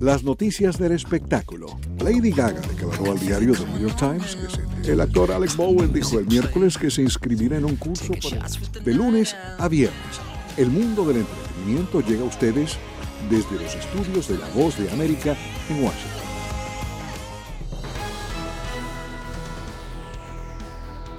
Las 0.00 0.24
noticias 0.24 0.78
del 0.78 0.92
espectáculo. 0.92 1.78
Lady 2.02 2.30
Gaga 2.30 2.62
declaró 2.62 3.12
al 3.12 3.18
diario 3.18 3.52
The 3.52 3.66
New 3.66 3.80
York 3.80 3.98
Times 3.98 4.34
que 4.34 4.48
se... 4.86 4.92
el 4.92 4.98
actor 5.02 5.30
Alex 5.30 5.54
Bowen 5.58 5.92
dijo 5.92 6.18
el 6.18 6.26
miércoles 6.26 6.78
que 6.78 6.90
se 6.90 7.02
inscribirá 7.02 7.58
en 7.58 7.66
un 7.66 7.76
curso 7.76 8.14
para... 8.14 8.48
de 8.82 8.94
lunes 8.94 9.36
a 9.58 9.68
viernes 9.68 10.20
El 10.56 10.70
mundo 10.70 11.04
del 11.04 11.18
entretenimiento 11.18 12.00
llega 12.00 12.22
a 12.22 12.24
ustedes 12.24 12.78
desde 13.28 13.62
los 13.62 13.74
estudios 13.74 14.26
de 14.28 14.38
La 14.38 14.48
Voz 14.54 14.78
de 14.78 14.90
América 14.90 15.36
en 15.68 15.84
Washington. 15.84 16.22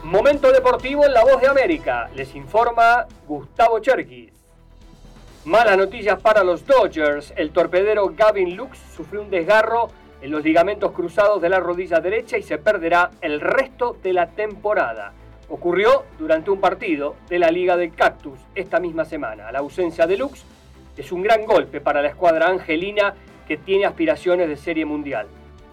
Momento 0.06 0.52
deportivo 0.52 1.06
en 1.06 1.13
La 1.13 1.24
Voz 1.24 1.39
de 1.39 1.48
América. 1.48 2.10
Les 2.15 2.34
informa 2.34 3.06
Gustavo 3.28 3.78
Cherkis. 3.78 4.40
Malas 5.45 5.75
noticias 5.75 6.21
para 6.21 6.43
los 6.43 6.67
Dodgers. 6.67 7.34
El 7.36 7.49
torpedero 7.49 8.13
Gavin 8.15 8.56
Lux 8.56 8.77
sufrió 8.95 9.23
un 9.23 9.32
desgarro 9.32 9.89
en 10.21 10.30
los 10.30 10.43
ligamentos 10.43 10.91
cruzados 10.91 11.41
de 11.41 11.49
la 11.49 11.60
rodilla 11.60 11.99
derecha 11.99 12.38
y 12.38 12.43
se 12.43 12.60
perderá 12.60 13.10
el 13.21 13.41
resto 13.41 13.97
de 14.04 14.13
la 14.13 14.27
temporada. 14.27 15.13
Ocurrió 15.49 16.04
durante 16.19 16.51
un 16.51 16.62
partido 16.62 17.15
de 17.27 17.39
la 17.39 17.49
Liga 17.49 17.75
del 17.75 17.95
Cactus 17.95 18.39
esta 18.54 18.80
misma 18.80 19.04
semana. 19.04 19.51
La 19.51 19.60
ausencia 19.60 20.06
de 20.06 20.17
Lux 20.17 20.45
es 20.95 21.12
un 21.12 21.23
gran 21.23 21.43
golpe 21.47 21.82
para 21.82 22.04
la 22.04 22.10
escuadra 22.10 22.47
angelina 22.47 23.15
que 23.47 23.58
tiene 23.58 23.86
aspiraciones 23.86 24.47
de 24.47 24.58
serie 24.58 24.86
mundial. 24.86 25.25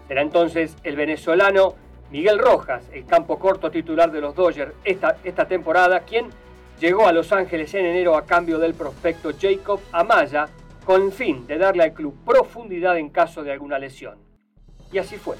Será 0.08 0.22
entonces 0.22 0.78
el 0.82 0.96
venezolano 0.96 1.74
Miguel 2.10 2.38
Rojas, 2.38 2.84
el 2.90 3.04
campo 3.04 3.38
corto 3.38 3.70
titular 3.70 4.10
de 4.10 4.22
los 4.22 4.34
Dodgers 4.34 4.72
esta, 4.82 5.18
esta 5.24 5.46
temporada, 5.46 6.00
quien 6.00 6.30
llegó 6.80 7.06
a 7.06 7.12
Los 7.12 7.32
Ángeles 7.32 7.74
en 7.74 7.86
enero 7.86 8.16
a 8.16 8.24
cambio 8.24 8.58
del 8.58 8.74
prospecto 8.74 9.30
Jacob 9.38 9.80
Amaya 9.92 10.48
con 10.84 11.02
el 11.02 11.12
fin 11.12 11.46
de 11.46 11.58
darle 11.58 11.84
al 11.84 11.92
club 11.92 12.14
profundidad 12.24 12.96
en 12.98 13.10
caso 13.10 13.42
de 13.42 13.52
alguna 13.52 13.78
lesión. 13.78 14.18
Y 14.92 14.98
así 14.98 15.16
fue. 15.16 15.36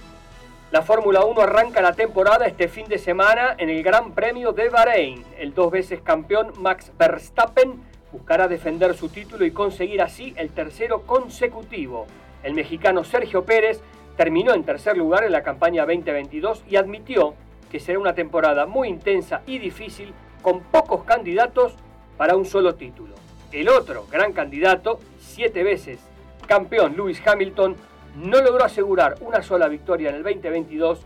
La 0.70 0.83
Fórmula 0.83 1.24
1 1.24 1.40
arranca 1.40 1.81
la 1.81 1.94
temporada 1.94 2.46
este 2.46 2.68
fin 2.68 2.87
de 2.88 2.98
semana 2.98 3.55
en 3.57 3.70
el 3.70 3.83
Gran 3.83 4.12
Premio 4.12 4.53
de 4.53 4.68
Bahrein. 4.68 5.24
El 5.38 5.55
dos 5.55 5.70
veces 5.70 6.03
campeón 6.03 6.53
Max 6.59 6.92
Verstappen 6.98 7.81
buscará 8.12 8.48
defender 8.48 8.94
su 8.94 9.09
título 9.09 9.46
y 9.46 9.51
conseguir 9.51 10.03
así 10.03 10.35
el 10.37 10.51
tercero 10.51 11.03
consecutivo. 11.03 12.07
El 12.42 12.53
mexicano 12.53 13.05
Sergio 13.05 13.44
Pérez 13.44 13.81
terminó 14.16 14.53
en 14.53 14.64
tercer 14.64 14.96
lugar 14.96 15.24
en 15.24 15.33
la 15.33 15.42
campaña 15.42 15.87
2022 15.87 16.64
y 16.68 16.77
admitió 16.77 17.35
que 17.70 17.81
será 17.81 17.98
una 17.98 18.14
temporada 18.14 18.66
muy 18.66 18.88
intensa 18.88 19.42
y 19.46 19.59
difícil 19.59 20.12
con 20.42 20.61
pocos 20.61 21.05
candidatos 21.05 21.74
para 22.16 22.37
un 22.37 22.44
solo 22.44 22.74
título. 22.74 23.14
El 23.53 23.68
otro 23.68 24.07
gran 24.11 24.33
candidato, 24.33 25.01
siete 25.20 25.62
veces 25.62 26.01
campeón 26.46 26.96
Lewis 26.96 27.22
Hamilton, 27.24 27.77
no 28.16 28.40
logró 28.40 28.64
asegurar 28.64 29.16
una 29.20 29.42
sola 29.42 29.68
victoria 29.68 30.09
en 30.09 30.16
el 30.16 30.22
2022, 30.24 31.01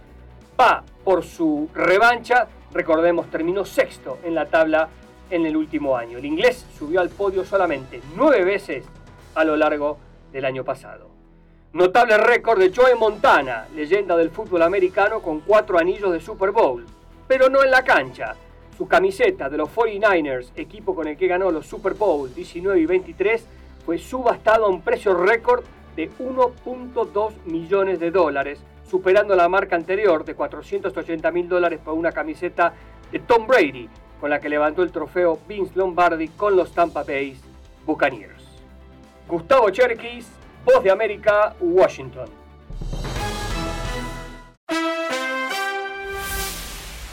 va 0.58 0.82
por 1.04 1.24
su 1.24 1.68
revancha, 1.74 2.46
recordemos, 2.72 3.28
terminó 3.30 3.64
sexto 3.64 4.18
en 4.24 4.34
la 4.34 4.46
tabla 4.46 4.88
en 5.30 5.44
el 5.44 5.56
último 5.56 5.96
año. 5.96 6.18
El 6.18 6.24
inglés 6.24 6.64
subió 6.78 7.00
al 7.00 7.10
podio 7.10 7.44
solamente 7.44 8.00
nueve 8.16 8.44
veces 8.44 8.84
a 9.34 9.44
lo 9.44 9.56
largo 9.56 9.98
del 10.32 10.44
año 10.44 10.64
pasado. 10.64 11.10
Notable 11.72 12.18
récord 12.18 12.60
de 12.60 12.72
Joe 12.74 12.94
Montana, 12.94 13.66
leyenda 13.74 14.16
del 14.16 14.30
fútbol 14.30 14.62
americano 14.62 15.20
con 15.20 15.40
cuatro 15.40 15.78
anillos 15.78 16.12
de 16.12 16.20
Super 16.20 16.50
Bowl, 16.50 16.84
pero 17.26 17.48
no 17.48 17.64
en 17.64 17.70
la 17.70 17.82
cancha. 17.82 18.34
Su 18.76 18.88
camiseta 18.88 19.50
de 19.50 19.58
los 19.58 19.68
49ers, 19.68 20.50
equipo 20.56 20.94
con 20.94 21.06
el 21.06 21.16
que 21.16 21.26
ganó 21.26 21.50
los 21.50 21.66
Super 21.66 21.94
Bowl 21.94 22.32
19 22.34 22.80
y 22.80 22.86
23, 22.86 23.46
fue 23.84 23.98
subastado 23.98 24.66
a 24.66 24.68
un 24.70 24.80
precio 24.80 25.14
récord 25.14 25.62
de 25.94 26.10
1.2 26.10 27.32
millones 27.44 28.00
de 28.00 28.10
dólares, 28.10 28.60
superando 28.88 29.34
la 29.34 29.48
marca 29.48 29.76
anterior 29.76 30.24
de 30.24 30.34
480 30.34 31.30
mil 31.30 31.48
dólares 31.48 31.80
por 31.84 31.94
una 31.94 32.12
camiseta 32.12 32.72
de 33.10 33.18
Tom 33.18 33.46
Brady, 33.46 33.88
con 34.20 34.30
la 34.30 34.40
que 34.40 34.48
levantó 34.48 34.82
el 34.82 34.92
trofeo 34.92 35.38
Vince 35.46 35.72
Lombardi 35.74 36.28
con 36.28 36.56
los 36.56 36.72
Tampa 36.72 37.02
Bay 37.02 37.36
Buccaneers. 37.84 38.42
Gustavo 39.28 39.68
Cherkis, 39.70 40.28
Voz 40.64 40.82
de 40.82 40.90
América, 40.90 41.54
Washington. 41.60 42.28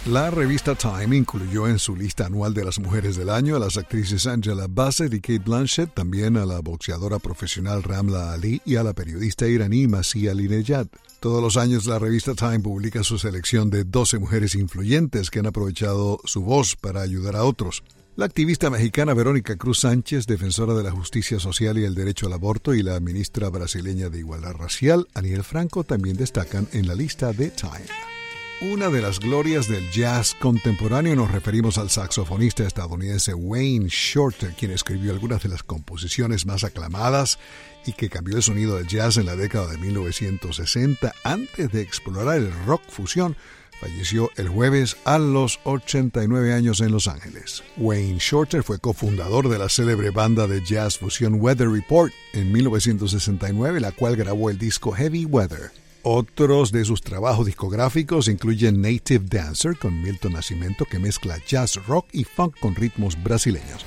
La 0.09 0.31
revista 0.31 0.73
Time 0.73 1.15
incluyó 1.15 1.67
en 1.67 1.77
su 1.77 1.95
lista 1.95 2.25
anual 2.25 2.55
de 2.55 2.65
las 2.65 2.79
mujeres 2.79 3.15
del 3.15 3.29
año 3.29 3.55
a 3.55 3.59
las 3.59 3.77
actrices 3.77 4.25
Angela 4.25 4.65
Bassett 4.67 5.13
y 5.13 5.21
Kate 5.21 5.37
Blanchett, 5.37 5.93
también 5.93 6.35
a 6.35 6.47
la 6.47 6.61
boxeadora 6.61 7.19
profesional 7.19 7.83
Ramla 7.83 8.33
Ali 8.33 8.59
y 8.65 8.77
a 8.77 8.83
la 8.83 8.93
periodista 8.93 9.47
iraní 9.47 9.85
Masia 9.85 10.33
Linejad. 10.33 10.87
Todos 11.19 11.43
los 11.43 11.57
años 11.57 11.85
la 11.85 11.99
revista 11.99 12.33
Time 12.33 12.61
publica 12.61 13.03
su 13.03 13.19
selección 13.19 13.69
de 13.69 13.83
12 13.83 14.17
mujeres 14.17 14.55
influyentes 14.55 15.29
que 15.29 15.39
han 15.39 15.45
aprovechado 15.45 16.19
su 16.23 16.41
voz 16.41 16.75
para 16.75 17.01
ayudar 17.01 17.35
a 17.35 17.43
otros. 17.43 17.83
La 18.15 18.25
activista 18.25 18.71
mexicana 18.71 19.13
Verónica 19.13 19.57
Cruz 19.57 19.81
Sánchez, 19.81 20.25
defensora 20.25 20.73
de 20.73 20.85
la 20.85 20.91
justicia 20.91 21.39
social 21.39 21.77
y 21.77 21.83
el 21.83 21.93
derecho 21.93 22.25
al 22.25 22.33
aborto, 22.33 22.73
y 22.73 22.81
la 22.81 22.99
ministra 22.99 23.49
brasileña 23.49 24.09
de 24.09 24.17
Igualdad 24.17 24.53
Racial, 24.53 25.07
Aniel 25.13 25.43
Franco, 25.43 25.83
también 25.83 26.17
destacan 26.17 26.67
en 26.73 26.87
la 26.87 26.95
lista 26.95 27.31
de 27.31 27.51
Time. 27.51 28.18
Una 28.61 28.89
de 28.89 29.01
las 29.01 29.21
glorias 29.21 29.69
del 29.69 29.89
jazz 29.89 30.35
contemporáneo 30.37 31.15
nos 31.15 31.31
referimos 31.31 31.77
al 31.77 31.89
saxofonista 31.89 32.67
estadounidense 32.67 33.33
Wayne 33.33 33.87
Shorter, 33.87 34.51
quien 34.51 34.71
escribió 34.71 35.13
algunas 35.13 35.41
de 35.41 35.47
las 35.47 35.63
composiciones 35.63 36.45
más 36.45 36.65
aclamadas 36.65 37.39
y 37.85 37.93
que 37.93 38.09
cambió 38.09 38.35
el 38.35 38.43
sonido 38.43 38.75
del 38.75 38.87
jazz 38.87 39.15
en 39.15 39.27
la 39.27 39.37
década 39.37 39.67
de 39.67 39.77
1960 39.77 41.13
antes 41.23 41.71
de 41.71 41.81
explorar 41.81 42.35
el 42.35 42.51
rock 42.65 42.81
fusión. 42.89 43.37
Falleció 43.79 44.29
el 44.35 44.49
jueves 44.49 44.97
a 45.05 45.19
los 45.19 45.61
89 45.63 46.51
años 46.51 46.81
en 46.81 46.91
Los 46.91 47.07
Ángeles. 47.07 47.63
Wayne 47.77 48.19
Shorter 48.19 48.63
fue 48.63 48.77
cofundador 48.77 49.47
de 49.47 49.57
la 49.57 49.69
célebre 49.69 50.09
banda 50.09 50.47
de 50.47 50.61
jazz 50.61 50.97
fusión 50.97 51.35
Weather 51.35 51.69
Report 51.69 52.11
en 52.33 52.51
1969, 52.51 53.79
la 53.79 53.93
cual 53.93 54.17
grabó 54.17 54.49
el 54.49 54.57
disco 54.57 54.91
Heavy 54.91 55.23
Weather. 55.23 55.71
Otros 56.03 56.71
de 56.71 56.85
sus 56.85 57.01
trabajos 57.01 57.45
discográficos 57.45 58.29
incluyen 58.29 58.81
Native 58.81 59.25
Dancer 59.29 59.77
con 59.77 60.01
Milton 60.01 60.33
Nascimento 60.33 60.85
que 60.85 60.97
mezcla 60.97 61.37
jazz 61.45 61.75
rock 61.87 62.07
y 62.13 62.23
funk 62.23 62.57
con 62.59 62.75
ritmos 62.75 63.21
brasileños. 63.21 63.85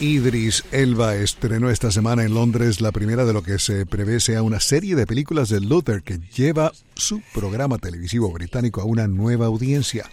Idris 0.00 0.64
Elba 0.72 1.14
estrenó 1.16 1.70
esta 1.70 1.90
semana 1.90 2.24
en 2.24 2.34
Londres 2.34 2.80
la 2.80 2.92
primera 2.92 3.24
de 3.24 3.32
lo 3.32 3.42
que 3.42 3.58
se 3.58 3.86
prevé 3.86 4.20
sea 4.20 4.42
una 4.42 4.58
serie 4.58 4.96
de 4.96 5.06
películas 5.06 5.50
de 5.50 5.60
Luther 5.60 6.02
que 6.02 6.18
lleva 6.34 6.72
su 6.94 7.22
programa 7.32 7.78
televisivo 7.78 8.32
británico 8.32 8.80
a 8.80 8.84
una 8.84 9.06
nueva 9.06 9.46
audiencia. 9.46 10.06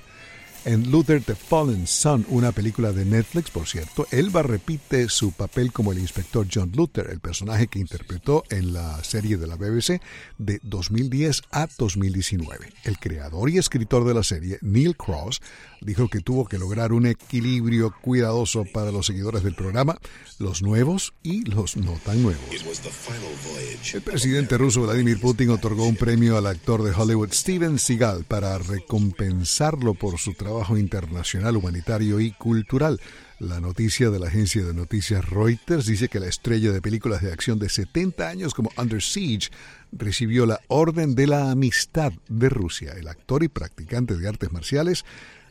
En 0.63 0.91
Luther 0.91 1.23
the 1.23 1.33
Fallen 1.33 1.87
Son, 1.87 2.23
una 2.29 2.51
película 2.51 2.91
de 2.91 3.03
Netflix, 3.03 3.49
por 3.49 3.65
cierto, 3.65 4.05
Elba 4.11 4.43
repite 4.43 5.09
su 5.09 5.31
papel 5.31 5.71
como 5.71 5.91
el 5.91 5.97
inspector 5.97 6.45
John 6.53 6.71
Luther, 6.75 7.07
el 7.09 7.19
personaje 7.19 7.65
que 7.65 7.79
interpretó 7.79 8.43
en 8.51 8.71
la 8.71 9.03
serie 9.03 9.37
de 9.37 9.47
la 9.47 9.55
BBC 9.55 9.99
de 10.37 10.59
2010 10.61 11.41
a 11.49 11.67
2019. 11.79 12.71
El 12.83 12.99
creador 12.99 13.49
y 13.49 13.57
escritor 13.57 14.05
de 14.05 14.13
la 14.13 14.21
serie, 14.21 14.59
Neil 14.61 14.95
Cross, 14.95 15.41
dijo 15.81 16.09
que 16.09 16.19
tuvo 16.19 16.45
que 16.45 16.59
lograr 16.59 16.93
un 16.93 17.07
equilibrio 17.07 17.91
cuidadoso 17.99 18.63
para 18.65 18.91
los 18.91 19.07
seguidores 19.07 19.41
del 19.41 19.55
programa, 19.55 19.97
los 20.37 20.61
nuevos 20.61 21.13
y 21.23 21.43
los 21.45 21.75
no 21.75 21.93
tan 22.05 22.21
nuevos. 22.21 22.45
El 23.93 24.01
presidente 24.03 24.59
ruso 24.59 24.83
Vladimir 24.83 25.19
Putin 25.19 25.49
otorgó 25.49 25.87
un 25.87 25.95
premio 25.95 26.37
al 26.37 26.45
actor 26.45 26.83
de 26.83 26.91
Hollywood 26.91 27.31
Steven 27.31 27.79
Seagal 27.79 28.25
para 28.25 28.59
recompensarlo 28.59 29.95
por 29.95 30.19
su 30.19 30.35
trabajo 30.35 30.50
internacional, 30.77 31.57
humanitario 31.57 32.19
y 32.19 32.31
cultural. 32.31 32.99
La 33.39 33.59
noticia 33.59 34.09
de 34.09 34.19
la 34.19 34.27
agencia 34.27 34.63
de 34.63 34.73
noticias 34.73 35.27
Reuters 35.27 35.85
dice 35.85 36.09
que 36.09 36.19
la 36.19 36.27
estrella 36.27 36.71
de 36.71 36.81
películas 36.81 37.21
de 37.21 37.31
acción 37.31 37.57
de 37.59 37.69
70 37.69 38.27
años 38.27 38.53
como 38.53 38.71
Under 38.77 39.01
Siege 39.01 39.49
recibió 39.91 40.45
la 40.45 40.59
Orden 40.67 41.15
de 41.15 41.27
la 41.27 41.51
Amistad 41.51 42.13
de 42.29 42.49
Rusia. 42.49 42.93
El 42.93 43.07
actor 43.07 43.43
y 43.43 43.47
practicante 43.47 44.17
de 44.17 44.27
artes 44.27 44.51
marciales 44.51 45.05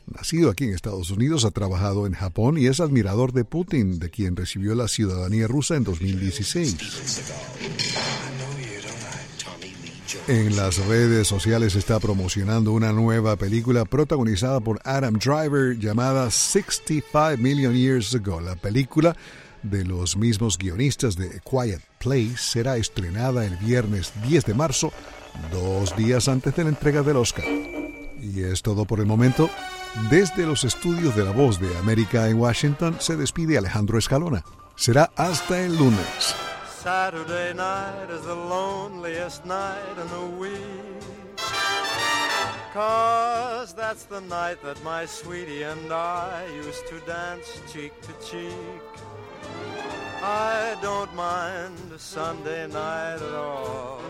nacido 0.06 0.50
aquí 0.50 0.64
en 0.64 0.74
Estados 0.74 1.10
Unidos, 1.10 1.44
ha 1.44 1.50
trabajado 1.50 2.06
en 2.06 2.14
Japón 2.14 2.58
y 2.58 2.66
es 2.66 2.80
admirador 2.80 3.32
de 3.32 3.44
Putin, 3.44 3.98
de 4.00 4.10
quien 4.10 4.34
recibió 4.34 4.74
la 4.74 4.88
ciudadanía 4.88 5.46
rusa 5.46 5.76
en 5.76 5.84
2016. 5.84 6.76
En 10.28 10.56
las 10.56 10.78
redes 10.86 11.28
sociales 11.28 11.74
está 11.74 12.00
promocionando 12.00 12.72
una 12.72 12.92
nueva 12.92 13.36
película 13.36 13.84
protagonizada 13.84 14.60
por 14.60 14.80
Adam 14.84 15.14
Driver 15.14 15.78
llamada 15.78 16.30
65 16.30 17.36
Million 17.38 17.74
Years 17.74 18.14
Ago. 18.14 18.40
La 18.40 18.56
película 18.56 19.16
de 19.62 19.84
los 19.84 20.16
mismos 20.16 20.58
guionistas 20.58 21.16
de 21.16 21.40
Quiet 21.40 21.80
Place 21.98 22.36
será 22.36 22.76
estrenada 22.76 23.44
el 23.44 23.56
viernes 23.56 24.12
10 24.26 24.46
de 24.46 24.54
marzo, 24.54 24.92
dos 25.52 25.96
días 25.96 26.28
antes 26.28 26.54
de 26.56 26.64
la 26.64 26.70
entrega 26.70 27.02
del 27.02 27.16
Oscar. 27.16 27.44
Y 28.20 28.42
es 28.42 28.62
todo 28.62 28.84
por 28.84 29.00
el 29.00 29.06
momento. 29.06 29.50
Desde 30.10 30.46
los 30.46 30.64
estudios 30.64 31.16
de 31.16 31.24
La 31.24 31.32
Voz 31.32 31.60
de 31.60 31.76
América 31.78 32.28
en 32.28 32.38
Washington 32.38 32.96
se 33.00 33.16
despide 33.16 33.58
Alejandro 33.58 33.98
Escalona. 33.98 34.44
Será 34.76 35.10
hasta 35.16 35.60
el 35.60 35.76
lunes. 35.76 36.34
Saturday 36.82 37.52
night 37.52 38.08
is 38.08 38.22
the 38.22 38.34
loneliest 38.34 39.44
night 39.44 39.98
in 40.00 40.08
the 40.08 40.26
week. 40.38 41.36
Cause 42.72 43.74
that's 43.74 44.04
the 44.04 44.22
night 44.22 44.62
that 44.62 44.82
my 44.82 45.04
sweetie 45.04 45.62
and 45.62 45.92
I 45.92 46.46
used 46.54 46.88
to 46.88 46.98
dance 47.00 47.60
cheek 47.70 47.92
to 48.00 48.12
cheek. 48.26 48.82
I 50.22 50.74
don't 50.80 51.14
mind 51.14 51.76
Sunday 51.98 52.66
night 52.66 53.16
at 53.16 53.34
all. 53.34 54.00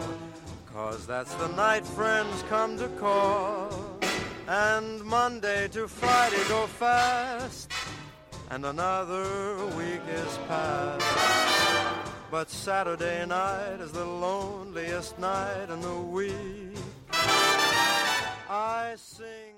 Cause 0.73 1.09
that's 1.09 1.35
the 1.35 1.49
night 1.49 1.85
friends 1.85 2.45
come 2.49 2.79
to 2.79 2.87
call. 3.01 3.99
And 4.47 5.03
Monday 5.03 5.67
to 5.73 5.89
Friday 5.89 6.45
go 6.47 6.69
fast. 6.69 7.73
And 8.49 8.65
another 8.65 9.57
week 9.77 10.03
is 10.09 10.39
past. 10.47 12.00
But 12.31 12.49
Saturday 12.49 13.27
night 13.27 13.81
is 13.81 13.91
the 13.91 14.05
loneliest 14.05 15.19
night 15.19 15.69
in 15.69 15.81
the 15.81 16.01
week. 16.13 16.79
I 18.49 18.95
sing. 18.97 19.57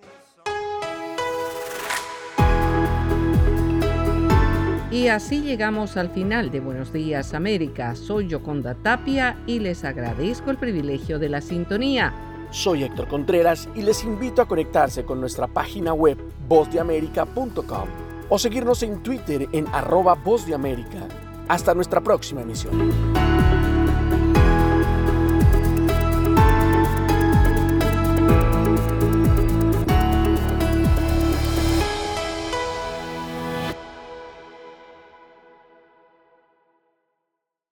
Y 4.91 5.09
así 5.09 5.43
llegamos 5.43 5.97
al 5.97 6.11
final 6.11 6.51
de 6.51 6.61
Buenos 6.61 6.93
Días 6.93 7.35
América. 7.35 7.95
Soy 7.95 8.29
Yoconda 8.29 8.75
Tapia 8.75 9.37
y 9.47 9.59
les 9.59 9.85
agradezco 9.85 10.51
el 10.51 10.59
privilegio 10.59 11.19
de 11.19 11.29
la 11.29 11.41
sintonía. 11.41 12.15
Soy 12.51 12.85
Héctor 12.85 13.09
Contreras 13.09 13.69
y 13.75 13.83
les 13.83 14.03
invito 14.05 14.41
a 14.41 14.49
conectarse 14.49 15.05
con 15.05 15.21
nuestra 15.21 15.47
página 15.47 15.93
web 15.93 16.19
vozdeamerica.com 16.49 17.89
o 18.31 18.39
seguirnos 18.39 18.83
en 18.83 19.03
Twitter 19.03 19.49
en 19.53 19.67
arroba 19.69 20.15
Voz 20.15 20.47
de 20.47 20.55
América. 20.55 21.09
Hasta 21.49 21.75
nuestra 21.75 22.01
próxima 22.01 22.43
emisión. 22.43 23.22